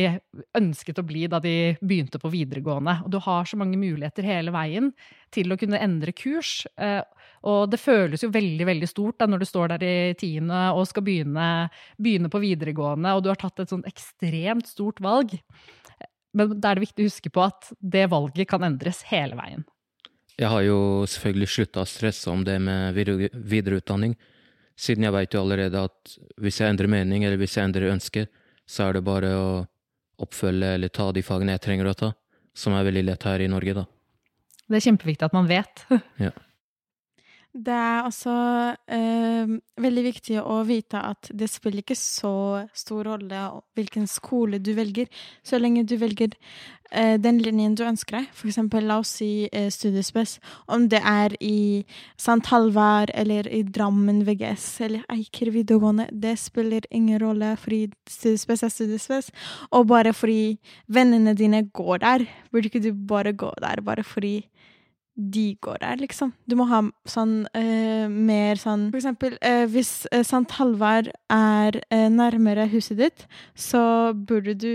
ønsket 0.58 0.98
å 0.98 1.06
bli 1.06 1.28
da 1.30 1.40
de 1.44 1.76
begynte 1.82 2.18
på 2.22 2.32
videregående. 2.34 2.96
Og 3.06 3.12
du 3.14 3.20
har 3.22 3.46
så 3.46 3.60
mange 3.60 3.78
muligheter 3.78 4.26
hele 4.26 4.54
veien 4.56 4.90
til 5.34 5.54
å 5.54 5.58
kunne 5.62 5.82
endre 5.82 6.14
kurs. 6.18 6.64
Eh, 6.74 7.04
og 7.50 7.70
det 7.70 7.82
føles 7.82 8.24
jo 8.24 8.32
veldig 8.34 8.66
veldig 8.70 8.90
stort 8.90 9.20
da 9.22 9.28
når 9.30 9.44
du 9.44 9.48
står 9.50 9.76
der 9.76 9.86
i 9.86 9.96
tiende 10.18 10.66
og 10.74 10.88
skal 10.90 11.06
begynne, 11.06 11.70
begynne 12.02 12.32
på 12.34 12.42
videregående, 12.42 13.14
og 13.14 13.24
du 13.26 13.30
har 13.30 13.42
tatt 13.42 13.62
et 13.62 13.74
sånn 13.74 13.86
ekstremt 13.90 14.70
stort 14.70 15.04
valg. 15.04 15.36
Men 16.34 16.58
da 16.58 16.72
er 16.72 16.80
det 16.80 16.88
viktig 16.88 17.06
å 17.06 17.12
huske 17.12 17.30
på 17.34 17.46
at 17.46 17.70
det 17.78 18.08
valget 18.10 18.50
kan 18.50 18.66
endres 18.66 19.04
hele 19.12 19.38
veien. 19.38 19.68
Jeg 20.34 20.50
har 20.50 20.64
jo 20.66 20.78
selvfølgelig 21.06 21.50
slutta 21.54 21.84
å 21.84 21.90
stresse 21.90 22.32
om 22.32 22.42
det 22.48 22.56
med 22.64 22.96
videreutdanning. 22.98 24.16
Siden 24.80 25.06
jeg 25.06 25.14
veit 25.14 25.36
jo 25.36 25.44
allerede 25.44 25.84
at 25.86 26.16
hvis 26.42 26.60
jeg 26.62 26.74
endrer 26.74 26.90
mening, 26.90 27.26
eller 27.26 27.38
hvis 27.42 27.58
jeg 27.58 27.68
endrer 27.70 27.92
ønske, 27.94 28.26
så 28.66 28.88
er 28.88 28.98
det 28.98 29.04
bare 29.06 29.34
å 29.38 29.48
oppfølge 30.24 30.76
eller 30.78 30.94
ta 30.94 31.12
de 31.14 31.24
fagene 31.26 31.56
jeg 31.56 31.64
trenger 31.66 31.90
å 31.92 31.98
ta, 31.98 32.14
som 32.56 32.76
er 32.78 32.88
veldig 32.88 33.04
lett 33.10 33.28
her 33.28 33.44
i 33.44 33.50
Norge, 33.52 33.76
da. 33.82 33.86
Det 34.70 34.80
er 34.80 34.86
kjempeviktig 34.88 35.28
at 35.28 35.36
man 35.36 35.50
vet. 35.50 35.84
ja. 36.26 36.32
Det 37.54 37.74
er 37.74 38.08
også 38.08 38.32
eh, 38.90 39.52
veldig 39.78 40.04
viktig 40.08 40.40
å 40.42 40.56
vite 40.66 40.98
at 40.98 41.28
det 41.38 41.46
spiller 41.54 41.84
ikke 41.84 41.98
så 41.98 42.64
stor 42.74 43.06
rolle 43.06 43.42
hvilken 43.78 44.08
skole 44.10 44.58
du 44.58 44.72
velger, 44.74 45.06
så 45.46 45.60
lenge 45.62 45.84
du 45.86 45.94
velger 46.02 46.34
eh, 46.90 47.20
den 47.22 47.38
linjen 47.46 47.76
du 47.78 47.84
ønsker 47.86 48.18
deg. 48.18 48.32
For 48.34 48.50
eksempel, 48.50 48.88
la 48.90 48.98
oss 49.04 49.12
si 49.20 49.46
eh, 49.52 49.70
studiespes. 49.70 50.40
Om 50.66 50.88
det 50.90 51.04
er 51.06 51.38
i 51.46 51.86
St. 52.18 52.42
Halvard 52.50 53.14
eller 53.14 53.46
i 53.46 53.62
Drammen 53.70 54.24
VGS 54.26 54.68
eller 54.88 55.06
Eiker 55.14 55.54
videregående, 55.54 56.10
det 56.10 56.40
spiller 56.42 56.90
ingen 56.90 57.22
rolle, 57.22 57.54
fordi 57.62 57.84
studiespes 58.10 58.66
er 58.66 58.74
studiespes. 58.74 59.30
Og 59.70 59.92
bare 59.94 60.16
fordi 60.18 60.58
vennene 60.90 61.38
dine 61.38 61.68
går 61.70 62.02
der, 62.02 62.26
burde 62.50 62.74
ikke 62.74 62.82
du 62.82 62.96
bare 62.98 63.38
gå 63.38 63.54
der 63.62 63.86
bare 63.86 64.02
fordi 64.02 64.40
de 65.16 65.58
går 65.62 65.78
der, 65.84 66.00
liksom. 66.02 66.32
Du 66.50 66.56
må 66.58 66.66
ha 66.72 66.80
sånn 67.10 67.44
uh, 67.54 68.06
mer 68.10 68.58
sånn 68.58 68.88
For 68.90 68.98
eksempel 68.98 69.36
uh, 69.46 69.66
hvis 69.70 69.92
uh, 70.10 70.24
Sant 70.26 70.56
Halvard 70.58 71.12
er 71.34 71.78
nærmere 72.14 72.66
huset 72.72 72.98
ditt, 73.00 73.26
så 73.58 74.14
burde 74.14 74.56
du 74.58 74.74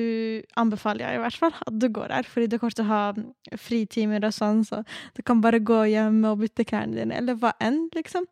anbefale 0.58 1.04
jeg 1.04 1.18
i 1.18 1.22
hvert 1.22 1.38
fall 1.38 1.54
at 1.54 1.76
du 1.78 1.88
går 1.94 2.10
der, 2.12 2.26
fordi 2.26 2.48
du 2.50 2.56
kommer 2.58 2.74
til 2.74 2.86
å 2.86 2.88
ha 2.88 3.58
fritimer 3.58 4.26
og 4.26 4.34
sånn, 4.34 4.64
så 4.66 4.80
du 5.16 5.22
kan 5.26 5.42
bare 5.42 5.60
gå 5.62 5.84
hjem 5.92 6.22
og 6.30 6.42
bytte 6.42 6.66
klærne 6.68 6.98
dine, 6.98 7.18
eller 7.20 7.38
hva 7.38 7.52
enn, 7.62 7.84
liksom. 7.94 8.26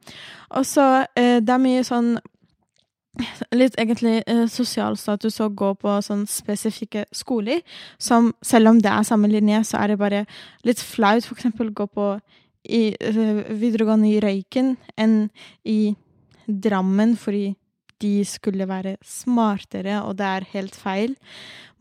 Og 0.59 0.67
så 0.67 0.87
det 1.15 1.53
er 1.53 1.63
mye 1.63 1.85
sånn 1.87 2.17
litt 3.55 3.77
egentlig 3.81 4.23
eh, 4.27 4.47
sosial 4.53 4.97
status 5.01 5.41
å 5.41 5.49
gå 5.49 5.73
på 5.81 5.97
sånn 6.05 6.27
spesifikke 6.31 7.07
skoler, 7.15 7.63
som 7.99 8.33
selv 8.45 8.73
om 8.73 8.81
det 8.83 8.93
er 8.93 9.07
samme 9.09 9.31
linje, 9.31 9.63
så 9.69 9.81
er 9.83 9.93
det 9.93 10.01
bare 10.01 10.25
litt 10.67 10.83
flaut 10.83 11.25
for 11.27 11.39
eksempel 11.39 11.73
gå 11.77 11.89
på 11.89 12.09
i, 12.67 12.97
uh, 12.99 13.45
videregående 13.55 14.09
i 14.11 14.21
Røyken 14.23 14.75
enn 14.99 15.29
i 15.71 15.95
Drammen, 16.47 17.17
fordi 17.19 17.57
de 18.03 18.21
skulle 18.29 18.69
være 18.69 18.97
smartere, 19.07 20.03
og 20.05 20.19
det 20.19 20.27
er 20.27 20.49
helt 20.53 20.77
feil. 20.77 21.17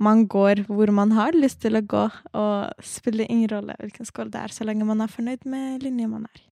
Man 0.02 0.26
går 0.32 0.64
hvor 0.70 0.92
man 0.96 1.12
har 1.18 1.36
lyst 1.36 1.62
til 1.66 1.78
å 1.78 1.84
gå, 1.84 2.06
og 2.34 2.86
spiller 2.86 3.30
ingen 3.30 3.52
rolle 3.52 3.76
hvilken 3.82 4.08
skole 4.08 4.32
det 4.34 4.42
er, 4.46 4.56
så 4.56 4.68
lenge 4.68 4.88
man 4.88 5.04
er 5.04 5.12
fornøyd 5.12 5.46
med 5.50 5.84
linja 5.84 6.08
man 6.10 6.28
er 6.30 6.38
i. 6.40 6.46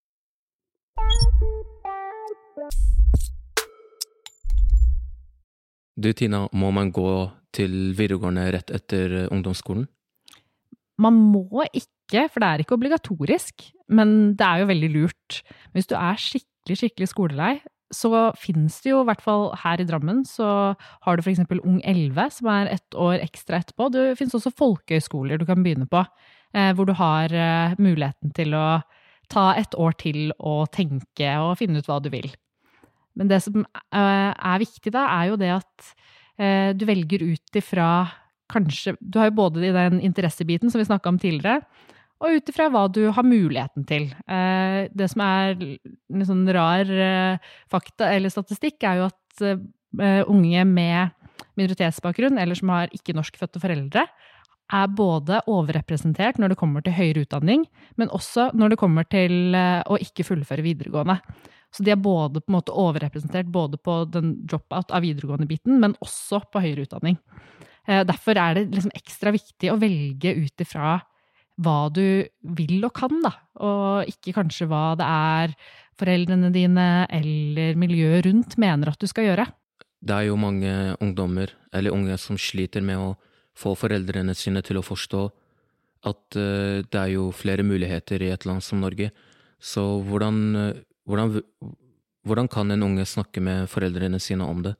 Du 5.93 6.09
Tina, 6.17 6.47
må 6.51 6.71
man 6.73 6.89
gå 6.93 7.09
til 7.53 7.93
videregående 7.97 8.47
rett 8.55 8.71
etter 8.73 9.27
ungdomsskolen? 9.27 9.85
Man 11.01 11.17
må 11.33 11.65
ikke, 11.69 12.27
for 12.31 12.41
det 12.41 12.49
er 12.49 12.63
ikke 12.63 12.77
obligatorisk. 12.77 13.67
Men 13.93 14.33
det 14.37 14.47
er 14.47 14.63
jo 14.63 14.71
veldig 14.71 14.89
lurt. 14.93 15.43
Hvis 15.73 15.89
du 15.89 15.95
er 15.99 16.17
skikkelig, 16.21 16.79
skikkelig 16.79 17.09
skolelei, 17.11 17.53
så 17.93 18.31
finnes 18.39 18.79
det 18.81 18.89
jo, 18.89 19.03
i 19.03 19.07
hvert 19.09 19.21
fall 19.21 19.51
her 19.61 19.81
i 19.81 19.85
Drammen, 19.85 20.23
så 20.25 20.73
har 21.05 21.17
du 21.17 21.29
eksempel 21.29 21.61
Ung 21.61 21.79
11, 21.85 22.39
som 22.39 22.49
er 22.49 22.71
ett 22.73 22.97
år 22.97 23.21
ekstra 23.21 23.61
etterpå. 23.61 23.91
Det 23.93 24.05
finnes 24.17 24.33
også 24.39 24.53
folkehøyskoler 24.57 25.37
du 25.37 25.45
kan 25.49 25.61
begynne 25.65 25.85
på, 25.89 26.01
eh, 26.57 26.71
hvor 26.73 26.89
du 26.89 26.95
har 26.97 27.29
eh, 27.29 27.75
muligheten 27.77 28.33
til 28.33 28.57
å 28.57 28.81
ta 29.29 29.51
et 29.57 29.77
år 29.77 29.93
til 30.01 30.33
og 30.39 30.71
tenke 30.73 31.35
og 31.41 31.57
finne 31.61 31.79
ut 31.79 31.89
hva 31.89 32.01
du 32.01 32.09
vil. 32.13 32.33
Men 33.19 33.29
det 33.29 33.39
som 33.45 33.63
eh, 33.63 34.31
er 34.33 34.61
viktig 34.61 34.93
da, 34.93 35.05
er 35.19 35.31
jo 35.31 35.39
det 35.41 35.51
at 35.55 35.89
eh, 36.41 36.69
du 36.77 36.85
velger 36.89 37.25
ut 37.25 37.59
ifra 37.59 37.87
kanskje 38.53 38.93
Du 38.99 39.17
har 39.17 39.31
jo 39.31 39.39
både 39.39 39.71
den 39.73 40.01
interessebiten 40.03 40.69
som 40.69 40.81
vi 40.81 40.85
snakka 40.85 41.09
om 41.09 41.17
tidligere, 41.17 41.63
og 42.21 42.37
ut 42.37 42.49
ifra 42.51 42.67
hva 42.69 42.83
du 42.91 43.01
har 43.15 43.25
muligheten 43.25 43.85
til. 43.89 44.09
Eh, 44.29 44.91
det 44.93 45.07
som 45.09 45.23
er 45.25 45.55
en 45.57 46.25
sånn 46.27 46.43
rar 46.53 46.91
fakta 47.71 48.11
eller 48.13 48.31
statistikk, 48.31 48.83
er 48.85 49.01
jo 49.01 49.07
at 49.09 50.27
unge 50.29 50.61
med 50.69 51.33
minoritetsbakgrunn, 51.57 52.37
eller 52.41 52.57
som 52.57 52.69
har 52.75 52.93
ikke-norskfødte 52.93 53.61
foreldre, 53.63 54.05
er 54.73 54.93
både 54.93 55.41
overrepresentert 55.49 56.37
når 56.41 56.53
det 56.53 56.59
kommer 56.61 56.85
til 56.85 56.95
høyere 56.97 57.25
utdanning, 57.25 57.65
men 57.97 58.13
også 58.13 58.51
når 58.53 58.73
det 58.73 58.79
kommer 58.83 59.09
til 59.09 59.57
å 59.57 59.97
ikke 60.01 60.27
fullføre 60.27 60.65
videregående. 60.65 61.17
Så 61.73 61.85
de 61.85 61.93
er 61.93 62.01
både 62.01 62.41
på 62.41 62.51
en 62.51 62.57
måte 62.59 62.75
overrepresentert 62.77 63.49
både 63.49 63.79
på 63.81 64.03
den 64.13 64.35
drop-out 64.45 64.93
av 64.93 65.01
videregående-biten, 65.05 65.79
men 65.81 65.95
også 66.05 66.43
på 66.53 66.61
høyere 66.61 66.85
utdanning. 66.85 67.17
Eh, 67.87 68.03
derfor 68.07 68.37
er 68.37 68.59
det 68.59 68.67
liksom 68.75 68.93
ekstra 68.95 69.33
viktig 69.33 69.71
å 69.73 69.79
velge 69.81 70.35
ut 70.37 70.63
ifra 70.63 70.99
hva 71.63 71.79
du 71.93 72.25
vil 72.57 72.79
og 72.85 72.93
kan, 72.97 73.13
da, 73.21 73.33
og 73.61 74.09
ikke 74.09 74.33
kanskje 74.37 74.67
hva 74.69 74.93
det 74.97 75.05
er 75.05 75.57
foreldrene 75.99 76.49
dine 76.53 76.87
eller 77.13 77.77
miljøet 77.77 78.25
rundt 78.25 78.55
mener 78.61 78.89
at 78.89 79.01
du 79.01 79.09
skal 79.09 79.29
gjøre. 79.29 79.45
Det 80.03 80.15
er 80.15 80.27
jo 80.27 80.39
mange 80.39 80.71
ungdommer, 81.03 81.53
eller 81.73 81.93
unge, 81.95 82.17
som 82.19 82.39
sliter 82.39 82.83
med 82.83 82.99
å 82.99 83.13
få 83.57 83.75
foreldrene 83.77 84.33
sine 84.35 84.63
til 84.65 84.79
å 84.79 84.85
forstå 84.85 85.27
at 86.09 86.37
eh, 86.39 86.81
det 86.83 86.99
er 86.99 87.13
jo 87.15 87.29
flere 87.35 87.65
muligheter 87.65 88.23
i 88.25 88.33
et 88.33 88.47
land 88.49 88.63
som 88.65 88.81
Norge. 88.83 89.11
Så 89.63 89.83
hvordan 90.03 90.41
hvordan, 91.07 91.43
hvordan 92.23 92.49
kan 92.51 92.71
en 92.71 92.83
unge 92.83 93.05
snakke 93.05 93.43
med 93.43 93.69
foreldrene 93.71 94.19
sine 94.23 94.47
om 94.47 94.63
det? 94.65 94.75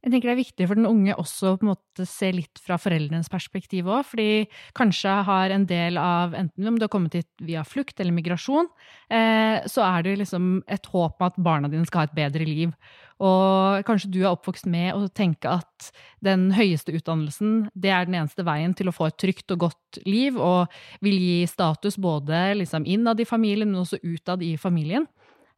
Jeg 0.00 0.14
tenker 0.14 0.30
det 0.30 0.32
er 0.32 0.38
viktig 0.38 0.66
for 0.68 0.78
den 0.78 0.88
unge 0.88 1.14
også 1.20 1.50
å 1.60 1.74
se 2.08 2.30
litt 2.32 2.60
fra 2.64 2.78
foreldrenes 2.80 3.28
perspektiv 3.28 3.90
òg, 3.92 4.06
fordi 4.08 4.46
kanskje 4.76 5.12
har 5.26 5.52
en 5.52 5.66
del 5.68 6.00
av, 6.00 6.32
enten 6.38 6.70
om 6.70 6.78
du 6.78 6.86
har 6.86 6.92
kommet 6.92 7.18
hit 7.18 7.28
via 7.44 7.60
flukt 7.68 8.00
eller 8.00 8.16
migrasjon, 8.16 8.70
eh, 9.12 9.60
så 9.68 9.84
er 9.84 10.06
det 10.06 10.16
liksom 10.22 10.62
et 10.64 10.88
håp 10.88 11.20
om 11.20 11.28
at 11.28 11.36
barna 11.36 11.68
dine 11.68 11.84
skal 11.84 12.06
ha 12.06 12.08
et 12.08 12.16
bedre 12.16 12.48
liv. 12.48 12.72
Og 13.20 13.84
kanskje 13.84 14.08
du 14.14 14.22
er 14.22 14.30
oppvokst 14.30 14.64
med 14.72 14.96
å 14.96 15.04
tenke 15.12 15.52
at 15.52 15.90
den 16.24 16.48
høyeste 16.56 16.96
utdannelsen, 16.96 17.66
det 17.76 17.92
er 17.92 18.08
den 18.08 18.16
eneste 18.22 18.46
veien 18.48 18.72
til 18.72 18.88
å 18.88 18.96
få 18.96 19.10
et 19.10 19.20
trygt 19.20 19.52
og 19.52 19.66
godt 19.66 20.00
liv, 20.08 20.40
og 20.40 20.72
vil 21.04 21.20
gi 21.20 21.38
status 21.50 22.00
både 22.00 22.54
liksom 22.62 22.88
innad 22.88 23.20
i 23.20 23.28
familien, 23.28 23.68
men 23.68 23.84
også 23.84 24.00
utad 24.00 24.40
i 24.40 24.54
familien. 24.56 25.04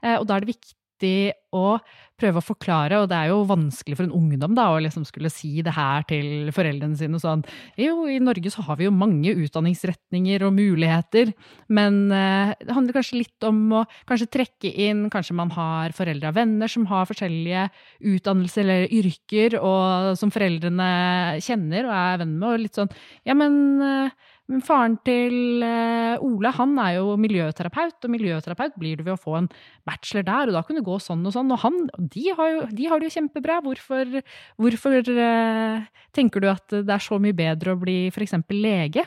Eh, 0.02 0.18
og 0.18 0.26
da 0.28 0.36
er 0.36 0.44
det 0.44 0.54
viktig 0.54 1.32
å 1.52 1.76
prøve 2.22 2.38
å 2.38 2.44
forklare, 2.44 3.00
og 3.02 3.08
det 3.10 3.16
er 3.18 3.30
jo 3.32 3.40
vanskelig 3.48 3.96
for 3.98 4.06
en 4.06 4.14
ungdom 4.14 4.54
da, 4.54 4.68
å 4.70 4.80
liksom 4.82 5.02
skulle 5.08 5.30
si 5.32 5.60
det 5.64 5.74
her 5.74 6.04
til 6.06 6.52
foreldrene 6.54 6.96
sine. 6.96 7.18
sånn, 7.18 7.42
Jo, 7.76 8.06
i 8.06 8.20
Norge 8.22 8.52
så 8.54 8.62
har 8.62 8.78
vi 8.78 8.86
jo 8.86 8.94
mange 8.94 9.34
utdanningsretninger 9.34 10.44
og 10.46 10.54
muligheter, 10.54 11.32
men 11.68 12.12
eh, 12.14 12.54
det 12.62 12.76
handler 12.76 12.96
kanskje 12.96 13.18
litt 13.18 13.48
om 13.48 13.58
å 13.80 13.84
kanskje 14.08 14.30
trekke 14.38 14.70
inn 14.86 15.08
Kanskje 15.12 15.34
man 15.34 15.50
har 15.50 15.92
foreldre 15.96 16.30
og 16.30 16.36
venner 16.38 16.70
som 16.70 16.86
har 16.86 17.08
forskjellige 17.10 17.66
utdannelser 18.14 18.62
eller 18.62 18.94
yrker, 18.94 19.58
og 19.58 20.14
som 20.20 20.30
foreldrene 20.32 21.40
kjenner 21.42 21.88
og 21.88 21.96
er 21.98 22.22
venn 22.22 22.36
med, 22.38 22.48
og 22.48 22.62
litt 22.62 22.78
sånn 22.78 22.92
Ja, 23.28 23.34
men 23.34 23.82
eh, 23.82 24.14
men 24.52 24.62
faren 24.64 24.98
til 25.06 25.62
uh, 25.64 26.20
Ole 26.24 26.50
han 26.52 26.74
er 26.82 26.98
jo 26.98 27.14
miljøterapeut, 27.20 27.96
og 28.04 28.12
miljøterapeut 28.12 28.76
blir 28.80 28.98
du 28.98 29.06
ved 29.06 29.14
å 29.14 29.20
få 29.20 29.38
en 29.38 29.48
bachelor 29.88 30.26
der, 30.28 30.50
og 30.50 30.56
da 30.58 30.62
kan 30.66 30.76
du 30.76 30.84
gå 30.84 30.98
sånn 31.00 31.24
og 31.28 31.34
sånn. 31.34 31.52
Og 31.54 31.62
han, 31.62 31.78
de, 32.12 32.26
har 32.36 32.50
jo, 32.52 32.62
de 32.76 32.88
har 32.90 33.00
det 33.00 33.08
jo 33.08 33.16
kjempebra. 33.16 33.60
Hvorfor, 33.64 34.18
hvorfor 34.60 35.12
uh, 35.16 35.84
tenker 36.16 36.44
du 36.44 36.50
at 36.52 36.76
det 36.82 36.92
er 36.92 37.04
så 37.04 37.18
mye 37.22 37.36
bedre 37.36 37.74
å 37.74 37.80
bli 37.80 37.98
f.eks. 38.12 38.36
lege? 38.52 39.06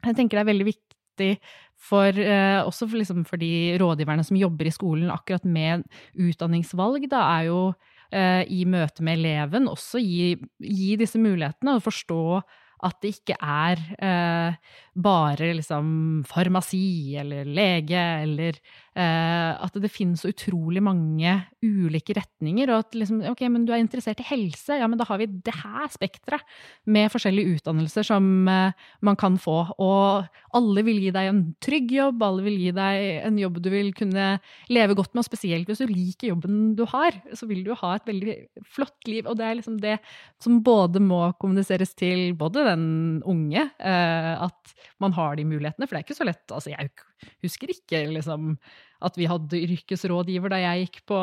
Jeg 0.00 0.16
tenker 0.16 0.40
det 0.40 0.42
er 0.42 0.50
veldig 0.50 0.68
viktig 0.72 1.30
for, 1.80 2.10
uh, 2.10 2.62
også 2.66 2.88
for, 2.88 3.00
liksom, 3.00 3.22
for, 3.28 3.40
de 3.40 3.78
rådgiverne 3.80 4.24
som 4.26 4.40
jobber 4.40 4.66
i 4.66 4.74
skolen 4.74 5.12
akkurat 5.14 5.46
med 5.46 5.86
utdanningsvalg, 6.18 7.06
da 7.12 7.24
er 7.38 7.50
jo 7.52 7.62
i 8.10 8.64
møte 8.66 9.04
med 9.06 9.20
eleven 9.20 9.68
også 9.70 10.00
gi, 10.02 10.32
gi 10.58 10.96
disse 10.98 11.14
mulighetene 11.22 11.76
og 11.76 11.84
forstå 11.84 12.40
at 12.86 12.96
det 13.02 13.12
ikke 13.14 13.36
er 13.40 13.80
eh, 14.00 14.58
bare 14.96 15.52
liksom 15.58 16.22
farmasi 16.28 17.16
eller 17.20 17.48
lege, 17.48 18.04
eller 18.24 18.60
at 18.98 19.76
det 19.78 19.90
finnes 19.92 20.24
utrolig 20.26 20.80
mange 20.82 21.36
ulike 21.62 22.14
retninger. 22.16 22.70
Og 22.72 22.84
at 22.84 22.96
liksom, 22.96 23.20
ok, 23.30 23.44
men 23.52 23.64
du 23.68 23.72
er 23.74 23.82
interessert 23.82 24.20
i 24.22 24.26
helse, 24.26 24.78
ja, 24.80 24.88
men 24.90 24.98
da 25.00 25.06
har 25.08 25.20
vi 25.20 25.28
det 25.30 25.54
her 25.60 25.86
spekteret 25.92 26.44
med 26.90 27.10
forskjellige 27.12 27.56
utdannelser 27.56 28.06
som 28.06 28.48
eh, 28.50 28.72
man 29.06 29.18
kan 29.20 29.36
få. 29.40 29.58
Og 29.80 30.56
alle 30.56 30.84
vil 30.86 31.00
gi 31.04 31.12
deg 31.14 31.30
en 31.30 31.42
trygg 31.62 31.92
jobb, 31.94 32.24
alle 32.24 32.44
vil 32.46 32.58
gi 32.60 32.72
deg 32.76 33.26
en 33.28 33.38
jobb 33.40 33.60
du 33.62 33.70
vil 33.72 33.92
kunne 33.96 34.26
leve 34.72 34.96
godt 34.98 35.14
med, 35.14 35.22
og 35.22 35.28
spesielt 35.28 35.70
hvis 35.70 35.82
du 35.82 35.90
liker 35.90 36.32
jobben 36.32 36.74
du 36.78 36.84
har, 36.90 37.20
så 37.36 37.48
vil 37.50 37.62
du 37.66 37.74
ha 37.78 37.94
et 37.96 38.08
veldig 38.08 38.36
flott 38.76 39.10
liv. 39.10 39.28
Og 39.28 39.38
det 39.38 39.46
er 39.46 39.58
liksom 39.60 39.78
det 39.82 39.98
som 40.42 40.60
både 40.66 41.02
må 41.04 41.22
kommuniseres 41.40 41.94
til 41.98 42.32
både 42.38 42.66
den 42.72 42.88
unge, 43.28 43.68
eh, 43.78 44.34
at 44.48 44.76
man 45.02 45.14
har 45.16 45.36
de 45.38 45.46
mulighetene. 45.48 45.86
For 45.86 45.96
det 45.96 46.02
er 46.02 46.08
ikke 46.08 46.20
så 46.20 46.28
lett. 46.28 46.46
Altså, 46.48 46.72
jeg 46.72 46.90
husker 47.44 47.72
ikke 47.72 48.04
liksom, 48.14 48.54
at 49.00 49.16
vi 49.16 49.28
hadde 49.28 49.60
yrkesrådgiver 49.64 50.52
da 50.52 50.60
jeg 50.60 50.86
gikk 50.86 51.02
på 51.08 51.18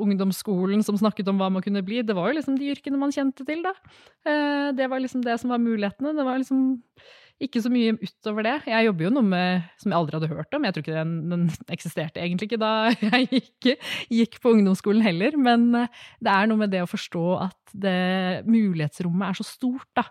ungdomsskolen 0.00 0.84
som 0.84 0.98
snakket 0.98 1.28
om 1.28 1.40
hva 1.40 1.50
man 1.52 1.64
kunne 1.64 1.82
bli. 1.84 2.00
Det 2.06 2.16
var 2.16 2.30
jo 2.30 2.38
liksom 2.38 2.56
de 2.56 2.70
yrkene 2.72 3.00
man 3.00 3.12
kjente 3.14 3.44
til, 3.46 3.64
da. 3.64 3.74
Eh, 4.24 4.68
det 4.76 4.88
var 4.88 5.02
liksom 5.04 5.24
det 5.24 5.36
som 5.42 5.52
var 5.52 5.60
mulighetene. 5.60 6.14
Det 6.16 6.26
var 6.26 6.40
liksom 6.40 6.78
ikke 7.40 7.62
så 7.64 7.72
mye 7.72 7.94
utover 8.00 8.44
det. 8.44 8.54
Jeg 8.68 8.86
jobber 8.86 9.06
jo 9.06 9.12
noe 9.14 9.24
med 9.24 9.68
som 9.80 9.92
jeg 9.92 9.98
aldri 9.98 10.16
hadde 10.18 10.32
hørt 10.32 10.56
om. 10.56 10.64
Jeg 10.66 10.76
tror 10.76 10.84
ikke 10.84 10.96
den, 10.96 11.14
den 11.30 11.46
eksisterte 11.72 12.20
egentlig 12.20 12.50
ikke 12.50 12.60
da 12.60 12.72
jeg 13.06 13.28
gikk, 13.30 13.70
gikk, 14.12 14.40
på 14.40 14.54
ungdomsskolen 14.56 15.04
heller. 15.04 15.36
Men 15.40 15.68
eh, 15.82 16.02
det 16.24 16.32
er 16.32 16.48
noe 16.50 16.64
med 16.64 16.72
det 16.72 16.84
å 16.84 16.90
forstå 16.90 17.26
at 17.48 17.74
det, 17.84 17.96
mulighetsrommet 18.48 19.28
er 19.28 19.40
så 19.40 19.46
stort, 19.48 19.88
da. 19.96 20.08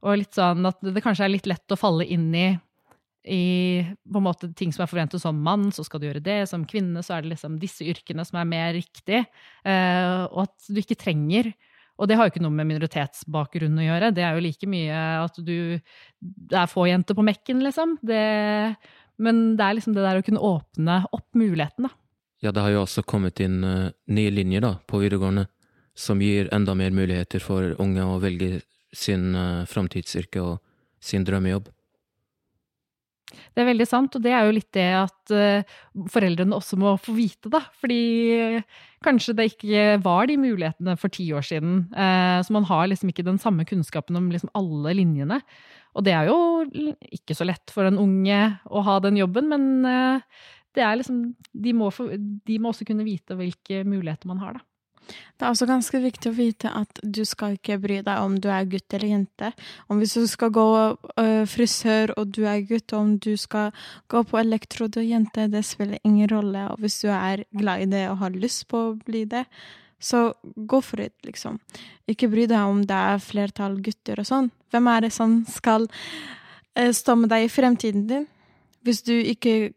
Og 0.00 0.18
litt 0.22 0.34
sånn 0.34 0.66
at 0.66 0.82
det 0.82 1.02
kanskje 1.04 1.26
er 1.26 1.34
litt 1.34 1.48
lett 1.50 1.74
å 1.74 1.78
falle 1.78 2.06
inn 2.08 2.30
i 2.34 2.48
i 3.24 3.84
på 3.84 4.20
en 4.20 4.24
måte 4.24 4.48
ting 4.56 4.72
som 4.72 4.84
er 4.84 4.90
forventet 4.90 5.20
som 5.20 5.36
mann, 5.44 5.68
så 5.74 5.84
skal 5.84 6.00
du 6.00 6.08
gjøre 6.08 6.22
det. 6.24 6.38
Som 6.48 6.64
kvinne 6.68 7.02
så 7.04 7.16
er 7.16 7.24
det 7.24 7.34
liksom 7.34 7.58
disse 7.60 7.84
yrkene 7.84 8.24
som 8.26 8.40
er 8.40 8.48
mer 8.48 8.72
riktig. 8.76 9.24
Uh, 9.66 10.24
og 10.30 10.46
at 10.46 10.70
du 10.70 10.80
ikke 10.80 10.98
trenger 11.00 11.52
Og 12.00 12.08
det 12.08 12.16
har 12.16 12.24
jo 12.24 12.32
ikke 12.32 12.40
noe 12.40 12.56
med 12.56 12.70
minoritetsbakgrunn 12.70 13.76
å 13.76 13.84
gjøre. 13.84 14.12
Det 14.16 14.24
er 14.24 14.32
jo 14.32 14.44
like 14.46 14.66
mye 14.72 15.00
at 15.20 15.36
du 15.36 15.76
Det 16.16 16.56
er 16.56 16.70
få 16.70 16.86
jenter 16.88 17.14
på 17.18 17.24
Mekken, 17.26 17.60
liksom. 17.60 17.98
Det, 18.00 18.20
men 19.20 19.42
det 19.58 19.66
er 19.66 19.76
liksom 19.76 19.96
det 19.96 20.06
der 20.06 20.20
å 20.20 20.24
kunne 20.24 20.40
åpne 20.40 21.02
opp 21.12 21.28
mulighetene. 21.36 21.92
Ja, 22.40 22.54
det 22.56 22.64
har 22.64 22.72
jo 22.72 22.86
også 22.86 23.04
kommet 23.04 23.40
inn 23.44 23.60
uh, 23.60 23.92
nye 24.08 24.32
linjer 24.32 24.64
da, 24.64 24.78
på 24.88 25.02
videregående 25.02 25.44
som 25.92 26.22
gir 26.24 26.48
enda 26.54 26.72
mer 26.78 26.94
muligheter 26.96 27.42
for 27.44 27.74
unge 27.82 28.00
å 28.00 28.16
velge 28.22 28.62
sin 28.96 29.34
uh, 29.36 29.68
framtidsyrke 29.68 30.40
og 30.40 30.56
sin 31.04 31.26
drømmejobb. 31.28 31.68
Det 33.30 33.62
er 33.62 33.68
veldig 33.70 33.86
sant, 33.88 34.16
og 34.16 34.24
det 34.24 34.32
er 34.34 34.46
jo 34.46 34.54
litt 34.56 34.70
det 34.76 34.86
at 34.98 35.34
uh, 35.34 35.74
foreldrene 36.10 36.56
også 36.56 36.78
må 36.80 36.94
få 37.00 37.14
vite, 37.16 37.50
da. 37.52 37.62
Fordi 37.80 38.00
kanskje 39.04 39.36
det 39.38 39.48
ikke 39.52 39.98
var 40.04 40.30
de 40.30 40.38
mulighetene 40.40 40.96
for 41.00 41.12
ti 41.14 41.28
år 41.36 41.46
siden. 41.46 41.82
Uh, 41.94 42.38
så 42.44 42.56
man 42.56 42.68
har 42.70 42.88
liksom 42.90 43.12
ikke 43.12 43.26
den 43.26 43.40
samme 43.42 43.66
kunnskapen 43.68 44.18
om 44.20 44.30
liksom 44.32 44.52
alle 44.58 44.96
linjene. 45.00 45.40
Og 45.98 46.06
det 46.06 46.14
er 46.14 46.30
jo 46.30 46.38
ikke 47.10 47.34
så 47.34 47.46
lett 47.48 47.72
for 47.74 47.88
en 47.88 47.98
unge 47.98 48.40
å 48.70 48.82
ha 48.86 49.00
den 49.02 49.18
jobben, 49.18 49.48
men 49.50 49.64
det 50.78 50.84
er 50.86 51.00
liksom 51.00 51.32
de 51.50 51.72
må, 51.74 51.88
de 52.46 52.58
må 52.62 52.70
også 52.70 52.86
kunne 52.86 53.06
vite 53.06 53.34
hvilke 53.34 53.82
muligheter 53.82 54.30
man 54.30 54.38
har, 54.38 54.60
da. 54.60 54.69
Det 55.10 55.46
er 55.46 55.50
også 55.54 55.68
ganske 55.70 56.00
viktig 56.02 56.30
å 56.30 56.36
vite 56.36 56.70
at 56.76 57.00
du 57.00 57.22
skal 57.28 57.56
ikke 57.56 57.78
bry 57.80 58.00
deg 58.04 58.22
om 58.22 58.36
du 58.42 58.50
er 58.52 58.68
gutt 58.68 58.96
eller 58.96 59.12
jente. 59.14 59.52
Om 59.88 60.00
hvis 60.02 60.16
du 60.18 60.26
skal 60.28 60.52
gå 60.54 60.66
øh, 60.92 61.44
frisør 61.48 62.14
og 62.20 62.34
du 62.36 62.42
er 62.44 62.60
gutt, 62.68 62.92
og 62.92 62.98
om 63.00 63.12
du 63.18 63.32
skal 63.40 63.70
gå 64.12 64.22
på 64.28 64.40
elektro 64.40 64.90
og 64.90 65.04
jente, 65.04 65.48
det 65.48 65.64
spiller 65.64 66.00
ingen 66.04 66.28
rolle. 66.30 66.66
Og 66.72 66.84
hvis 66.84 67.00
du 67.02 67.08
er 67.14 67.44
glad 67.56 67.86
i 67.86 67.90
det 67.92 68.06
og 68.10 68.20
har 68.24 68.36
lyst 68.36 68.66
på 68.68 68.82
å 68.90 68.98
bli 69.06 69.24
det, 69.30 69.46
så 70.00 70.30
gå 70.56 70.80
for 70.84 71.02
det, 71.02 71.12
liksom. 71.28 71.58
Ikke 72.08 72.30
bry 72.32 72.46
deg 72.48 72.60
om 72.64 72.82
det 72.88 72.96
er 72.96 73.24
flertall 73.24 73.80
gutter 73.84 74.20
og 74.22 74.28
sånn. 74.28 74.52
Hvem 74.72 74.88
er 74.92 75.06
det 75.06 75.12
som 75.12 75.40
skal 75.48 75.88
øh, 75.88 76.92
stå 76.96 77.16
med 77.20 77.32
deg 77.32 77.46
i 77.46 77.52
fremtiden 77.52 78.06
din? 78.08 78.28
Hvis 78.80 79.02
du 79.04 79.12
ikke 79.12 79.74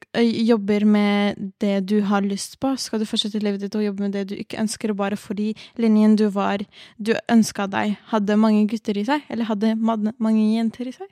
jobber 0.47 0.85
med 0.87 1.39
det 1.59 1.81
du 1.91 1.97
har 2.07 2.23
lyst 2.23 2.55
på, 2.63 2.69
skal 2.79 3.01
du 3.01 3.07
fortsette 3.07 3.41
livet 3.43 3.59
ditt 3.59 3.75
og 3.75 3.83
jobbe 3.83 4.05
med 4.05 4.13
det 4.15 4.29
du 4.29 4.35
ikke 4.37 4.61
ønsker, 4.61 4.93
bare 4.95 5.17
fordi 5.19 5.49
linjen 5.75 6.15
du 6.15 6.29
var, 6.31 6.63
du 6.95 7.11
ønska 7.31 7.67
deg, 7.67 7.97
hadde 8.13 8.39
mange 8.39 8.63
gutter 8.71 8.95
i 8.95 9.03
seg? 9.07 9.25
Eller 9.27 9.49
hadde 9.49 9.73
mange 9.83 10.45
jenter 10.55 10.87
i 10.87 10.95
seg? 10.95 11.09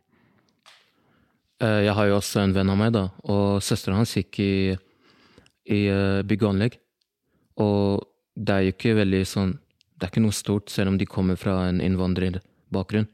Eh, 1.60 1.82
jeg 1.89 1.97
har 1.97 2.08
jo 2.08 2.15
også 2.21 2.45
en 2.45 2.56
venn 2.56 2.71
av 2.71 2.80
meg, 2.80 2.93
da, 2.95 3.10
og 3.27 3.60
søsteren 3.60 3.99
hans 3.99 4.15
gikk 4.15 4.39
i, 4.39 4.54
i 5.67 5.82
bygg 6.23 6.47
og 6.47 6.54
anlegg. 6.54 6.80
Og 7.60 8.08
det 8.39 8.56
er 8.56 8.63
jo 8.63 8.73
ikke 8.77 8.95
veldig 8.95 9.25
sånn 9.27 9.51
Det 9.99 10.08
er 10.08 10.13
ikke 10.13 10.23
noe 10.23 10.34
stort, 10.34 10.71
selv 10.71 10.93
om 10.93 10.95
de 10.97 11.06
kommer 11.06 11.36
fra 11.38 11.67
en 11.67 11.84
innvandrerbakgrunn. 11.84 13.06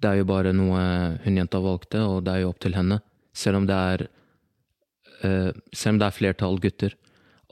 Det 0.00 0.08
er 0.08 0.22
jo 0.22 0.26
bare 0.26 0.56
noe 0.56 0.80
hun 1.22 1.36
jenta 1.36 1.60
valgte, 1.62 2.00
og 2.00 2.24
det 2.24 2.32
er 2.32 2.42
jo 2.42 2.54
opp 2.54 2.64
til 2.64 2.74
henne 2.74 2.98
selv 3.36 3.60
om 3.60 3.68
det 3.68 3.76
er 3.76 4.08
uh, 5.24 5.52
Selv 5.72 5.94
om 5.94 6.02
det 6.02 6.08
er 6.08 6.16
flertall 6.16 6.60
gutter. 6.62 6.96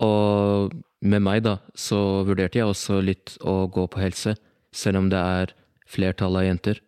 Og 0.03 0.75
med 1.01 1.23
meg, 1.23 1.45
da, 1.47 1.59
så 1.75 2.25
vurderte 2.27 2.59
jeg 2.59 2.67
også 2.67 3.01
litt 3.05 3.37
å 3.47 3.67
gå 3.71 3.87
på 3.91 4.03
helse, 4.03 4.35
selv 4.75 5.03
om 5.03 5.09
det 5.13 5.19
er 5.19 5.55
flertall 5.89 6.39
av 6.39 6.47
jenter. 6.47 6.81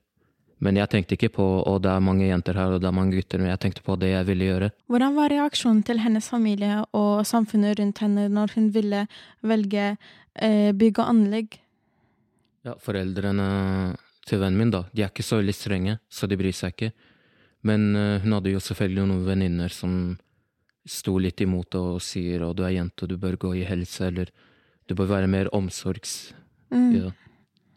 Men 0.61 0.77
jeg 0.77 0.91
tenkte 0.93 1.17
ikke 1.17 1.31
på 1.39 1.47
å 1.65 1.79
det 1.81 1.89
er 1.89 2.03
mange 2.05 2.27
jenter 2.29 2.59
her 2.59 2.75
og 2.75 2.83
det 2.83 2.89
er 2.91 2.97
mange 2.97 3.17
gutter, 3.17 3.41
men 3.41 3.49
jeg 3.55 3.63
tenkte 3.63 3.85
på 3.87 3.97
det 4.01 4.11
jeg 4.13 4.27
ville 4.29 4.49
gjøre. 4.51 4.69
Hvordan 4.93 5.17
var 5.17 5.33
reaksjonen 5.33 5.81
til 5.89 6.03
hennes 6.05 6.29
familie 6.29 6.83
og 6.97 7.25
samfunnet 7.29 7.79
rundt 7.81 8.03
henne 8.05 8.27
når 8.29 8.53
hun 8.59 8.69
ville 8.75 9.07
velge 9.41 9.87
eh, 9.95 10.71
bygg 10.77 11.01
og 11.01 11.13
anlegg? 11.15 11.57
Ja, 12.69 12.77
foreldrene 12.77 13.49
til 14.29 14.43
vennen 14.43 14.61
min, 14.61 14.75
da, 14.75 14.85
de 14.93 15.07
er 15.07 15.09
ikke 15.09 15.25
så 15.25 15.41
veldig 15.41 15.57
strenge, 15.57 15.97
så 16.13 16.29
de 16.29 16.37
bryr 16.39 16.55
seg 16.55 16.77
ikke. 16.77 16.93
Men 17.67 17.91
uh, 17.97 18.21
hun 18.23 18.37
hadde 18.37 18.55
jo 18.55 18.63
selvfølgelig 18.63 19.07
noen 19.11 19.27
venninner 19.27 19.73
som 19.75 19.95
sto 20.89 21.19
litt 21.21 21.41
imot 21.45 21.77
og 21.77 22.01
sier 22.03 22.47
at 22.47 22.57
du 22.57 22.65
er 22.65 22.79
jente, 22.79 23.07
du 23.07 23.19
bør 23.21 23.37
gå 23.41 23.55
i 23.61 23.67
helse, 23.69 24.09
eller 24.09 24.31
du 24.89 24.97
bør 24.99 25.17
være 25.17 25.31
mer 25.31 25.53
omsorgs... 25.57 26.33
Mm. 26.71 26.91
Ja, 26.95 27.09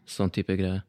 sånn 0.06 0.30
type 0.30 0.54
greie. 0.54 0.84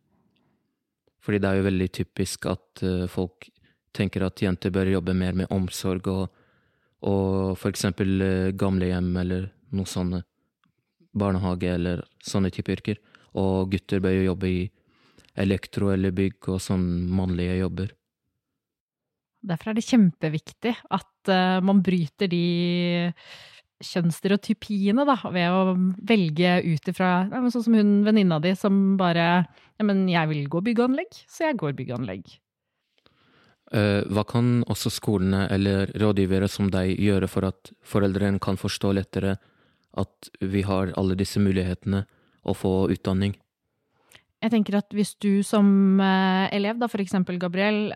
Fordi 1.25 1.39
det 1.41 1.49
er 1.49 1.57
jo 1.57 1.65
veldig 1.65 1.87
typisk 1.97 2.45
at 2.51 2.83
uh, 2.85 3.07
folk 3.09 3.49
tenker 3.95 4.27
at 4.27 4.41
jenter 4.43 4.73
bør 4.75 4.91
jobbe 4.91 5.15
mer 5.17 5.37
med 5.39 5.49
omsorg 5.55 6.05
og, 6.11 6.25
og 7.07 7.55
for 7.57 7.71
eksempel 7.71 8.21
uh, 8.21 8.53
gamlehjem 8.53 9.09
eller 9.23 9.49
noe 9.75 9.89
sånne 9.89 10.21
barnehage 11.15 11.71
eller 11.71 12.03
sånne 12.23 12.51
type 12.53 12.75
yrker. 12.75 13.01
Og 13.41 13.71
gutter 13.73 14.03
bør 14.03 14.19
jo 14.19 14.29
jobbe 14.29 14.51
i 14.51 14.63
elektro 15.41 15.89
eller 15.91 16.13
bygg 16.15 16.51
og 16.53 16.61
sånne 16.63 17.09
mannlige 17.17 17.57
jobber. 17.63 17.89
Derfor 19.45 19.71
er 19.71 19.77
det 19.77 19.85
kjempeviktig 19.85 20.73
at 20.95 21.31
uh, 21.31 21.61
man 21.65 21.83
bryter 21.85 22.29
de 22.31 22.45
kjønnsstereotypiene, 23.83 25.03
da, 25.07 25.17
ved 25.33 25.51
å 25.51 25.75
velge 26.07 26.53
ut 26.63 26.89
ifra 26.89 27.11
ja, 27.27 27.41
Sånn 27.51 27.65
som 27.65 27.75
hun 27.77 27.93
venninna 28.05 28.39
di 28.43 28.53
som 28.57 28.95
bare 28.99 29.27
Ja, 29.75 29.83
men 29.83 30.05
jeg 30.07 30.31
vil 30.31 30.45
gå 30.47 30.61
byggeanlegg, 30.63 31.17
så 31.27 31.49
jeg 31.49 31.59
går 31.59 31.73
byggeanlegg. 31.75 32.37
Uh, 33.73 34.05
hva 34.13 34.23
kan 34.29 34.61
også 34.71 34.91
skolene 34.93 35.49
eller 35.51 35.89
rådgivere 35.99 36.47
som 36.47 36.69
deg 36.71 36.93
gjøre 37.01 37.27
for 37.27 37.49
at 37.49 37.73
foreldrene 37.83 38.39
kan 38.39 38.55
forstå 38.61 38.93
lettere 38.95 39.35
at 39.99 40.29
vi 40.39 40.61
har 40.63 40.93
alle 40.95 41.17
disse 41.19 41.41
mulighetene 41.43 42.05
å 42.45 42.55
få 42.55 42.85
utdanning? 42.93 43.35
Jeg 44.45 44.53
tenker 44.53 44.77
at 44.79 44.95
hvis 44.95 45.15
du 45.19 45.41
som 45.43 45.67
uh, 45.99 46.45
elev, 46.55 46.79
da 46.79 46.87
for 46.87 47.03
eksempel 47.03 47.41
Gabriel, 47.41 47.89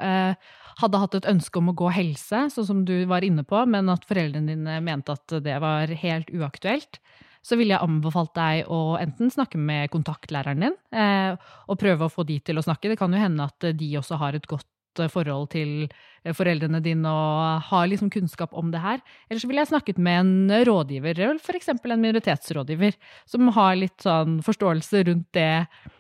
hadde 0.80 1.02
hatt 1.02 1.18
et 1.18 1.28
ønske 1.30 1.60
om 1.60 1.72
å 1.72 1.78
gå 1.78 1.92
helse, 1.94 2.46
sånn 2.54 2.68
som 2.68 2.84
du 2.88 2.96
var 3.10 3.26
inne 3.26 3.44
på, 3.48 3.62
men 3.70 3.92
at 3.92 4.08
foreldrene 4.08 4.54
dine 4.54 4.80
mente 4.86 5.16
at 5.16 5.40
det 5.44 5.58
var 5.64 5.92
helt 6.04 6.32
uaktuelt, 6.32 7.02
så 7.46 7.58
ville 7.60 7.76
jeg 7.76 7.86
anbefalt 7.86 8.34
deg 8.36 8.68
å 8.72 8.98
enten 9.00 9.32
snakke 9.32 9.60
med 9.60 9.92
kontaktlæreren 9.94 10.66
din, 10.66 10.76
eh, 10.92 11.36
og 11.68 11.80
prøve 11.80 12.08
å 12.08 12.12
få 12.12 12.26
de 12.28 12.40
til 12.44 12.60
å 12.60 12.66
snakke. 12.66 12.92
Det 12.92 13.00
kan 13.00 13.14
jo 13.16 13.22
hende 13.22 13.48
at 13.48 13.72
de 13.80 13.90
også 14.00 14.20
har 14.20 14.36
et 14.36 14.48
godt 14.50 15.00
eh, 15.00 15.12
forhold 15.12 15.50
til 15.56 15.88
eh, 15.88 16.36
foreldrene 16.36 16.84
dine 16.84 17.08
og 17.08 17.70
har 17.70 17.88
liksom 17.88 18.12
kunnskap 18.14 18.56
om 18.60 18.74
det 18.74 18.84
her. 18.84 19.00
Ellers 19.32 19.48
ville 19.48 19.64
jeg 19.64 19.72
snakket 19.72 20.02
med 20.04 20.20
en 20.20 20.66
rådgiver, 20.68 21.24
f.eks. 21.40 21.72
en 21.72 22.04
minoritetsrådgiver, 22.04 23.00
som 23.30 23.52
har 23.56 23.80
litt 23.80 24.04
sånn 24.04 24.42
forståelse 24.46 25.06
rundt 25.08 25.32
det 25.40 25.54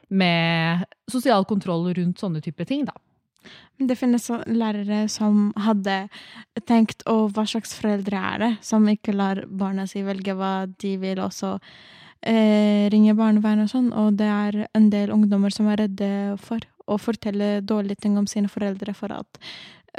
med 0.10 0.88
sosial 1.12 1.48
kontroll 1.48 1.88
rundt 1.96 2.20
sånne 2.20 2.44
type 2.44 2.68
ting, 2.68 2.84
da. 2.89 2.98
Det 3.80 3.95
finnes 3.95 4.25
lærere 4.52 5.06
som 5.12 5.54
hadde 5.56 6.02
tenkt 6.67 7.06
å, 7.08 7.30
hva 7.32 7.45
slags 7.47 7.71
foreldre 7.80 8.19
er 8.19 8.41
det, 8.43 8.49
som 8.65 8.88
ikke 8.91 9.15
lar 9.15 9.45
barna 9.47 9.86
si 9.88 10.04
velge 10.04 10.36
hva 10.36 10.67
de 10.82 10.97
vil, 10.99 11.21
og 11.23 11.32
så 11.32 11.54
eh, 12.19 12.89
ringe 12.91 13.15
barnevernet 13.15 13.69
og 13.69 13.71
sånn, 13.71 13.91
og 13.95 14.17
det 14.19 14.28
er 14.28 14.65
en 14.75 14.89
del 14.91 15.13
ungdommer 15.15 15.54
som 15.56 15.69
er 15.71 15.86
redde 15.86 16.12
for 16.43 16.65
å 16.89 16.97
fortelle 16.99 17.60
dårlige 17.63 18.04
ting 18.04 18.17
om 18.19 18.28
sine 18.28 18.52
foreldre 18.52 18.95
for 18.97 19.13
at, 19.13 19.39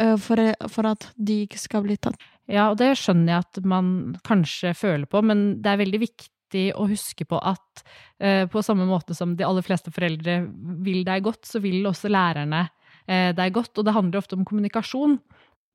uh, 0.00 0.16
for, 0.20 0.42
for 0.68 0.90
at 0.90 1.07
de 1.16 1.44
ikke 1.46 1.61
skal 1.62 1.85
bli 1.87 1.96
tatt. 2.03 2.18
Ja, 2.50 2.66
og 2.72 2.81
det 2.81 2.96
skjønner 2.98 3.37
jeg 3.37 3.46
at 3.46 3.61
man 3.62 4.18
kanskje 4.26 4.74
føler 4.74 5.07
på, 5.09 5.22
men 5.22 5.62
det 5.62 5.70
er 5.70 5.81
veldig 5.85 6.00
viktig 6.03 6.64
å 6.74 6.88
huske 6.90 7.24
på 7.31 7.38
at 7.38 7.85
uh, 8.20 8.44
på 8.50 8.64
samme 8.66 8.88
måte 8.90 9.14
som 9.16 9.37
de 9.38 9.46
aller 9.46 9.64
fleste 9.64 9.94
foreldre 9.94 10.42
vil 10.85 11.07
deg 11.07 11.24
godt, 11.24 11.46
så 11.46 11.62
vil 11.62 11.87
også 11.88 12.11
lærerne 12.11 12.66
Eh, 12.66 12.80
det 13.11 13.42
er 13.42 13.55
godt, 13.55 13.73
og 13.79 13.87
det 13.87 13.94
handler 13.96 14.20
ofte 14.20 14.37
om 14.38 14.44
kommunikasjon. 14.46 15.18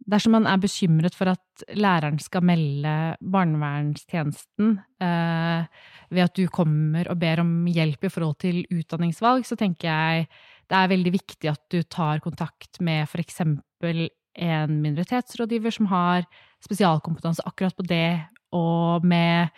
Dersom 0.06 0.36
man 0.36 0.46
er 0.46 0.60
bekymret 0.62 1.16
for 1.18 1.32
at 1.32 1.64
læreren 1.74 2.20
skal 2.22 2.44
melde 2.46 3.16
barnevernstjenesten 3.24 4.76
eh, 5.02 5.86
ved 6.14 6.26
at 6.28 6.36
du 6.36 6.46
kommer 6.54 7.08
og 7.10 7.18
ber 7.22 7.42
om 7.42 7.54
hjelp 7.72 8.06
i 8.06 8.12
forhold 8.12 8.38
til 8.44 8.62
utdanningsvalg, 8.70 9.48
så 9.48 9.58
tenker 9.58 9.90
jeg 9.90 10.28
det 10.70 10.78
er 10.78 10.92
veldig 10.92 11.14
viktig 11.16 11.50
at 11.50 11.64
du 11.72 11.80
tar 11.84 12.22
kontakt 12.24 12.82
med 12.82 13.10
eksempel 13.22 14.08
en 14.36 14.80
minoritetsrådgiver 14.84 15.74
som 15.74 15.90
har 15.90 16.26
spesialkompetanse 16.66 17.46
akkurat 17.46 17.76
på 17.78 17.86
det, 17.88 18.20
og 18.54 19.06
med 19.06 19.54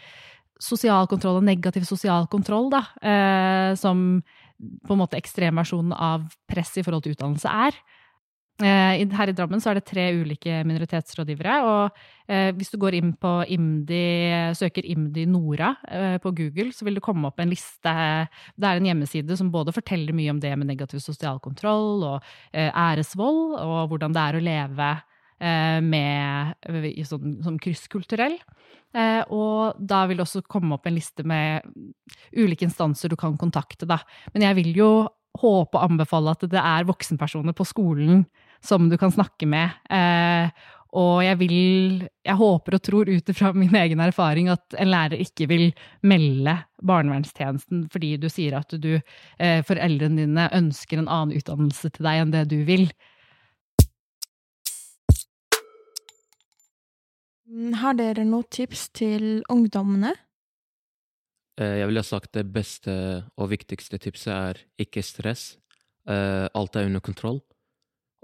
sosial 0.61 1.07
kontroll 1.09 1.39
og 1.39 1.47
negativ 1.47 1.85
sosial 1.87 2.27
kontroll, 2.29 2.69
da, 2.73 2.83
eh, 3.01 3.75
som 3.75 4.21
på 4.57 4.95
en 4.95 5.01
måte 5.03 5.19
ekstremversjonen 5.19 5.93
av 5.93 6.27
press 6.49 6.75
i 6.77 6.83
forhold 6.85 7.05
til 7.05 7.17
utdannelse 7.17 7.51
er. 7.67 7.77
Eh, 8.57 9.03
her 9.13 9.29
i 9.29 9.33
Drammen 9.37 9.61
så 9.61 9.69
er 9.69 9.77
det 9.77 9.85
tre 9.85 10.07
ulike 10.17 10.63
minoritetsrådgivere. 10.65 11.57
Og 11.67 11.99
eh, 12.31 12.49
hvis 12.57 12.71
du 12.73 12.79
går 12.81 12.97
inn 12.97 13.11
på 13.21 13.33
IMDi, 13.53 14.53
søker 14.57 14.85
IMDi 14.85 15.27
Nora 15.29 15.75
eh, 15.85 16.17
på 16.23 16.33
Google, 16.37 16.71
så 16.73 16.87
vil 16.87 16.97
det 16.97 17.05
komme 17.05 17.29
opp 17.29 17.37
en 17.43 17.53
liste. 17.53 17.93
Det 18.57 18.69
er 18.69 18.81
en 18.81 18.89
hjemmeside 18.89 19.37
som 19.37 19.53
både 19.53 19.75
forteller 19.75 20.15
mye 20.17 20.33
om 20.33 20.41
det 20.41 20.55
med 20.57 20.71
negativ 20.71 21.03
sosial 21.05 21.41
kontroll 21.43 22.01
og 22.07 22.33
æresvold, 22.57 23.59
og 23.61 23.93
hvordan 23.93 24.15
det 24.15 24.23
er 24.23 24.39
å 24.39 24.43
leve 24.47 24.89
med, 25.37 26.55
sånn, 27.05 27.35
som 27.45 27.59
krysskulturell. 27.61 28.39
Eh, 28.95 29.21
og 29.33 29.77
da 29.77 30.05
vil 30.07 30.19
det 30.19 30.25
også 30.25 30.45
komme 30.49 30.77
opp 30.77 30.87
en 30.87 30.95
liste 30.95 31.25
med 31.27 31.65
ulike 32.35 32.65
instanser 32.67 33.11
du 33.11 33.17
kan 33.19 33.37
kontakte, 33.39 33.87
da. 33.89 33.99
Men 34.33 34.47
jeg 34.47 34.59
vil 34.61 34.71
jo 34.77 34.91
håpe 35.37 35.77
og 35.77 35.83
anbefale 35.83 36.33
at 36.33 36.47
det 36.49 36.61
er 36.61 36.87
voksenpersoner 36.87 37.53
på 37.53 37.67
skolen 37.67 38.25
som 38.65 38.87
du 38.89 38.97
kan 38.97 39.13
snakke 39.13 39.49
med. 39.49 39.75
Eh, 39.93 40.49
og 40.97 41.19
jeg 41.21 41.37
vil 41.41 42.07
Jeg 42.25 42.35
håper 42.39 42.77
og 42.77 42.81
tror 42.81 43.09
ut 43.11 43.29
ifra 43.29 43.51
min 43.53 43.75
egen 43.75 43.99
erfaring 43.99 44.47
at 44.49 44.73
en 44.79 44.89
lærer 44.89 45.19
ikke 45.19 45.47
vil 45.51 45.65
melde 46.01 46.55
barnevernstjenesten 46.81 47.85
fordi 47.91 48.15
du 48.17 48.29
sier 48.31 48.57
at 48.57 48.71
du, 48.71 48.99
eh, 49.39 49.61
foreldrene 49.67 50.23
dine 50.23 50.49
ønsker 50.55 50.99
en 50.99 51.07
annen 51.07 51.37
utdannelse 51.37 51.91
til 51.91 52.07
deg 52.07 52.23
enn 52.23 52.33
det 52.33 52.47
du 52.49 52.63
vil. 52.63 52.89
Har 57.81 57.97
dere 57.97 58.25
noen 58.27 58.47
tips 58.51 58.89
til 58.95 59.43
ungdommene? 59.51 60.13
Eh, 61.57 61.79
jeg 61.81 61.89
ville 61.89 62.05
sagt 62.05 62.33
det 62.37 62.45
beste 62.53 62.93
og 63.37 63.51
viktigste 63.53 63.99
tipset 64.01 64.33
er 64.33 64.63
ikke 64.81 65.03
stress. 65.05 65.55
Eh, 66.07 66.47
alt 66.53 66.75
er 66.75 66.89
under 66.89 67.03
kontroll. 67.03 67.41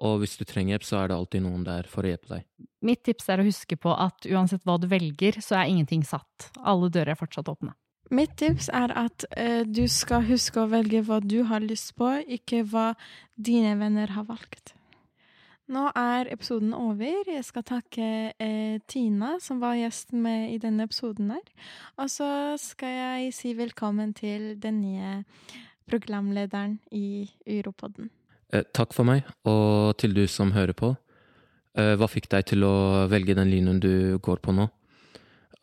Og 0.03 0.19
hvis 0.21 0.35
du 0.39 0.43
trenger 0.43 0.73
hjelp, 0.75 0.85
så 0.87 0.99
er 0.99 1.09
det 1.09 1.17
alltid 1.17 1.43
noen 1.45 1.63
der 1.67 1.87
for 1.89 2.03
å 2.03 2.11
hjelpe 2.11 2.31
deg. 2.33 2.45
Mitt 2.83 3.03
tips 3.05 3.29
er 3.29 3.39
å 3.39 3.47
huske 3.47 3.77
på 3.79 3.93
at 3.93 4.25
uansett 4.27 4.65
hva 4.67 4.79
du 4.81 4.87
velger, 4.91 5.37
så 5.39 5.61
er 5.61 5.71
ingenting 5.71 6.03
satt. 6.07 6.49
Alle 6.59 6.89
dører 6.91 7.13
er 7.13 7.19
fortsatt 7.19 7.51
åpne. 7.51 7.75
Mitt 8.13 8.35
tips 8.41 8.67
er 8.73 8.91
at 8.99 9.23
uh, 9.37 9.61
du 9.63 9.85
skal 9.89 10.25
huske 10.27 10.59
å 10.59 10.69
velge 10.69 11.01
hva 11.07 11.21
du 11.23 11.43
har 11.47 11.63
lyst 11.63 11.93
på, 11.97 12.09
ikke 12.25 12.65
hva 12.67 12.91
dine 13.33 13.77
venner 13.79 14.11
har 14.17 14.27
valgt. 14.27 14.72
Nå 15.71 15.85
er 15.95 16.27
episoden 16.33 16.73
over. 16.75 17.23
Jeg 17.31 17.43
skal 17.47 17.63
takke 17.63 18.07
eh, 18.35 18.79
Tina, 18.87 19.37
som 19.39 19.61
var 19.63 19.77
gjesten 19.79 20.19
med 20.25 20.51
i 20.51 20.57
denne 20.59 20.83
episoden 20.83 21.31
her. 21.31 21.45
Og 21.95 22.09
så 22.11 22.27
skal 22.59 22.91
jeg 22.97 23.33
si 23.37 23.53
velkommen 23.55 24.11
til 24.13 24.57
den 24.59 24.81
nye 24.81 25.21
programlederen 25.87 26.81
i 26.91 27.29
Uropodden. 27.47 28.11
Eh, 28.51 28.65
takk 28.75 28.91
for 28.93 29.07
meg, 29.07 29.23
og 29.47 29.95
til 30.03 30.13
du 30.13 30.25
som 30.27 30.51
hører 30.51 30.75
på. 30.75 30.91
Eh, 31.79 31.95
hva 31.95 32.11
fikk 32.11 32.27
deg 32.35 32.51
til 32.51 32.67
å 32.67 33.07
velge 33.09 33.37
den 33.37 33.49
linjen 33.49 33.79
du 33.79 34.19
går 34.19 34.43
på 34.43 34.51
nå? 34.51 34.67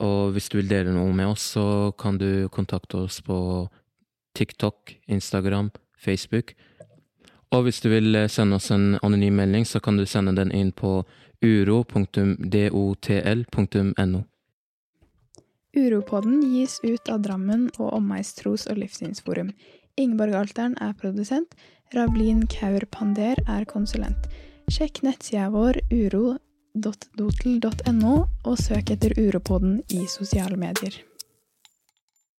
Og 0.00 0.32
hvis 0.32 0.48
du 0.48 0.62
vil 0.62 0.70
dele 0.70 0.96
noe 0.96 1.12
med 1.12 1.28
oss, 1.28 1.44
så 1.58 1.92
kan 2.00 2.16
du 2.16 2.48
kontakte 2.48 3.04
oss 3.04 3.20
på 3.20 3.68
TikTok, 4.34 4.96
Instagram, 5.12 5.68
Facebook. 6.00 6.54
Og 7.50 7.64
hvis 7.66 7.80
du 7.82 7.88
vil 7.90 8.14
eh, 8.14 8.28
sende 8.30 8.56
oss 8.60 8.70
en 8.70 8.98
anonym 9.02 9.36
melding, 9.40 9.64
så 9.66 9.80
kan 9.82 9.96
du 9.98 10.06
sende 10.06 10.32
den 10.38 10.52
inn 10.54 10.72
på 10.72 11.04
uro.dotl.no. 11.42 11.90
Uropodden 15.70 16.42
gis 16.50 16.80
ut 16.82 17.08
av 17.08 17.20
Drammen 17.22 17.70
og 17.78 17.92
Omegns 17.94 18.34
tros- 18.38 18.66
og 18.70 18.76
livssynsforum. 18.78 19.50
Ingeborg 19.98 20.34
Alteren 20.34 20.74
er 20.82 20.92
produsent. 20.98 21.54
Ravlin 21.94 22.46
Kaur 22.50 22.80
Pander 22.90 23.36
er 23.46 23.64
konsulent. 23.70 24.28
Sjekk 24.70 25.02
nettsida 25.06 25.50
vår 25.50 25.74
uro.dotel.no, 25.90 26.38
og 28.46 28.58
søk 28.58 28.90
etter 28.94 29.10
Uropodden 29.18 29.82
i 29.90 30.06
sosiale 30.10 30.56
medier. 30.58 31.09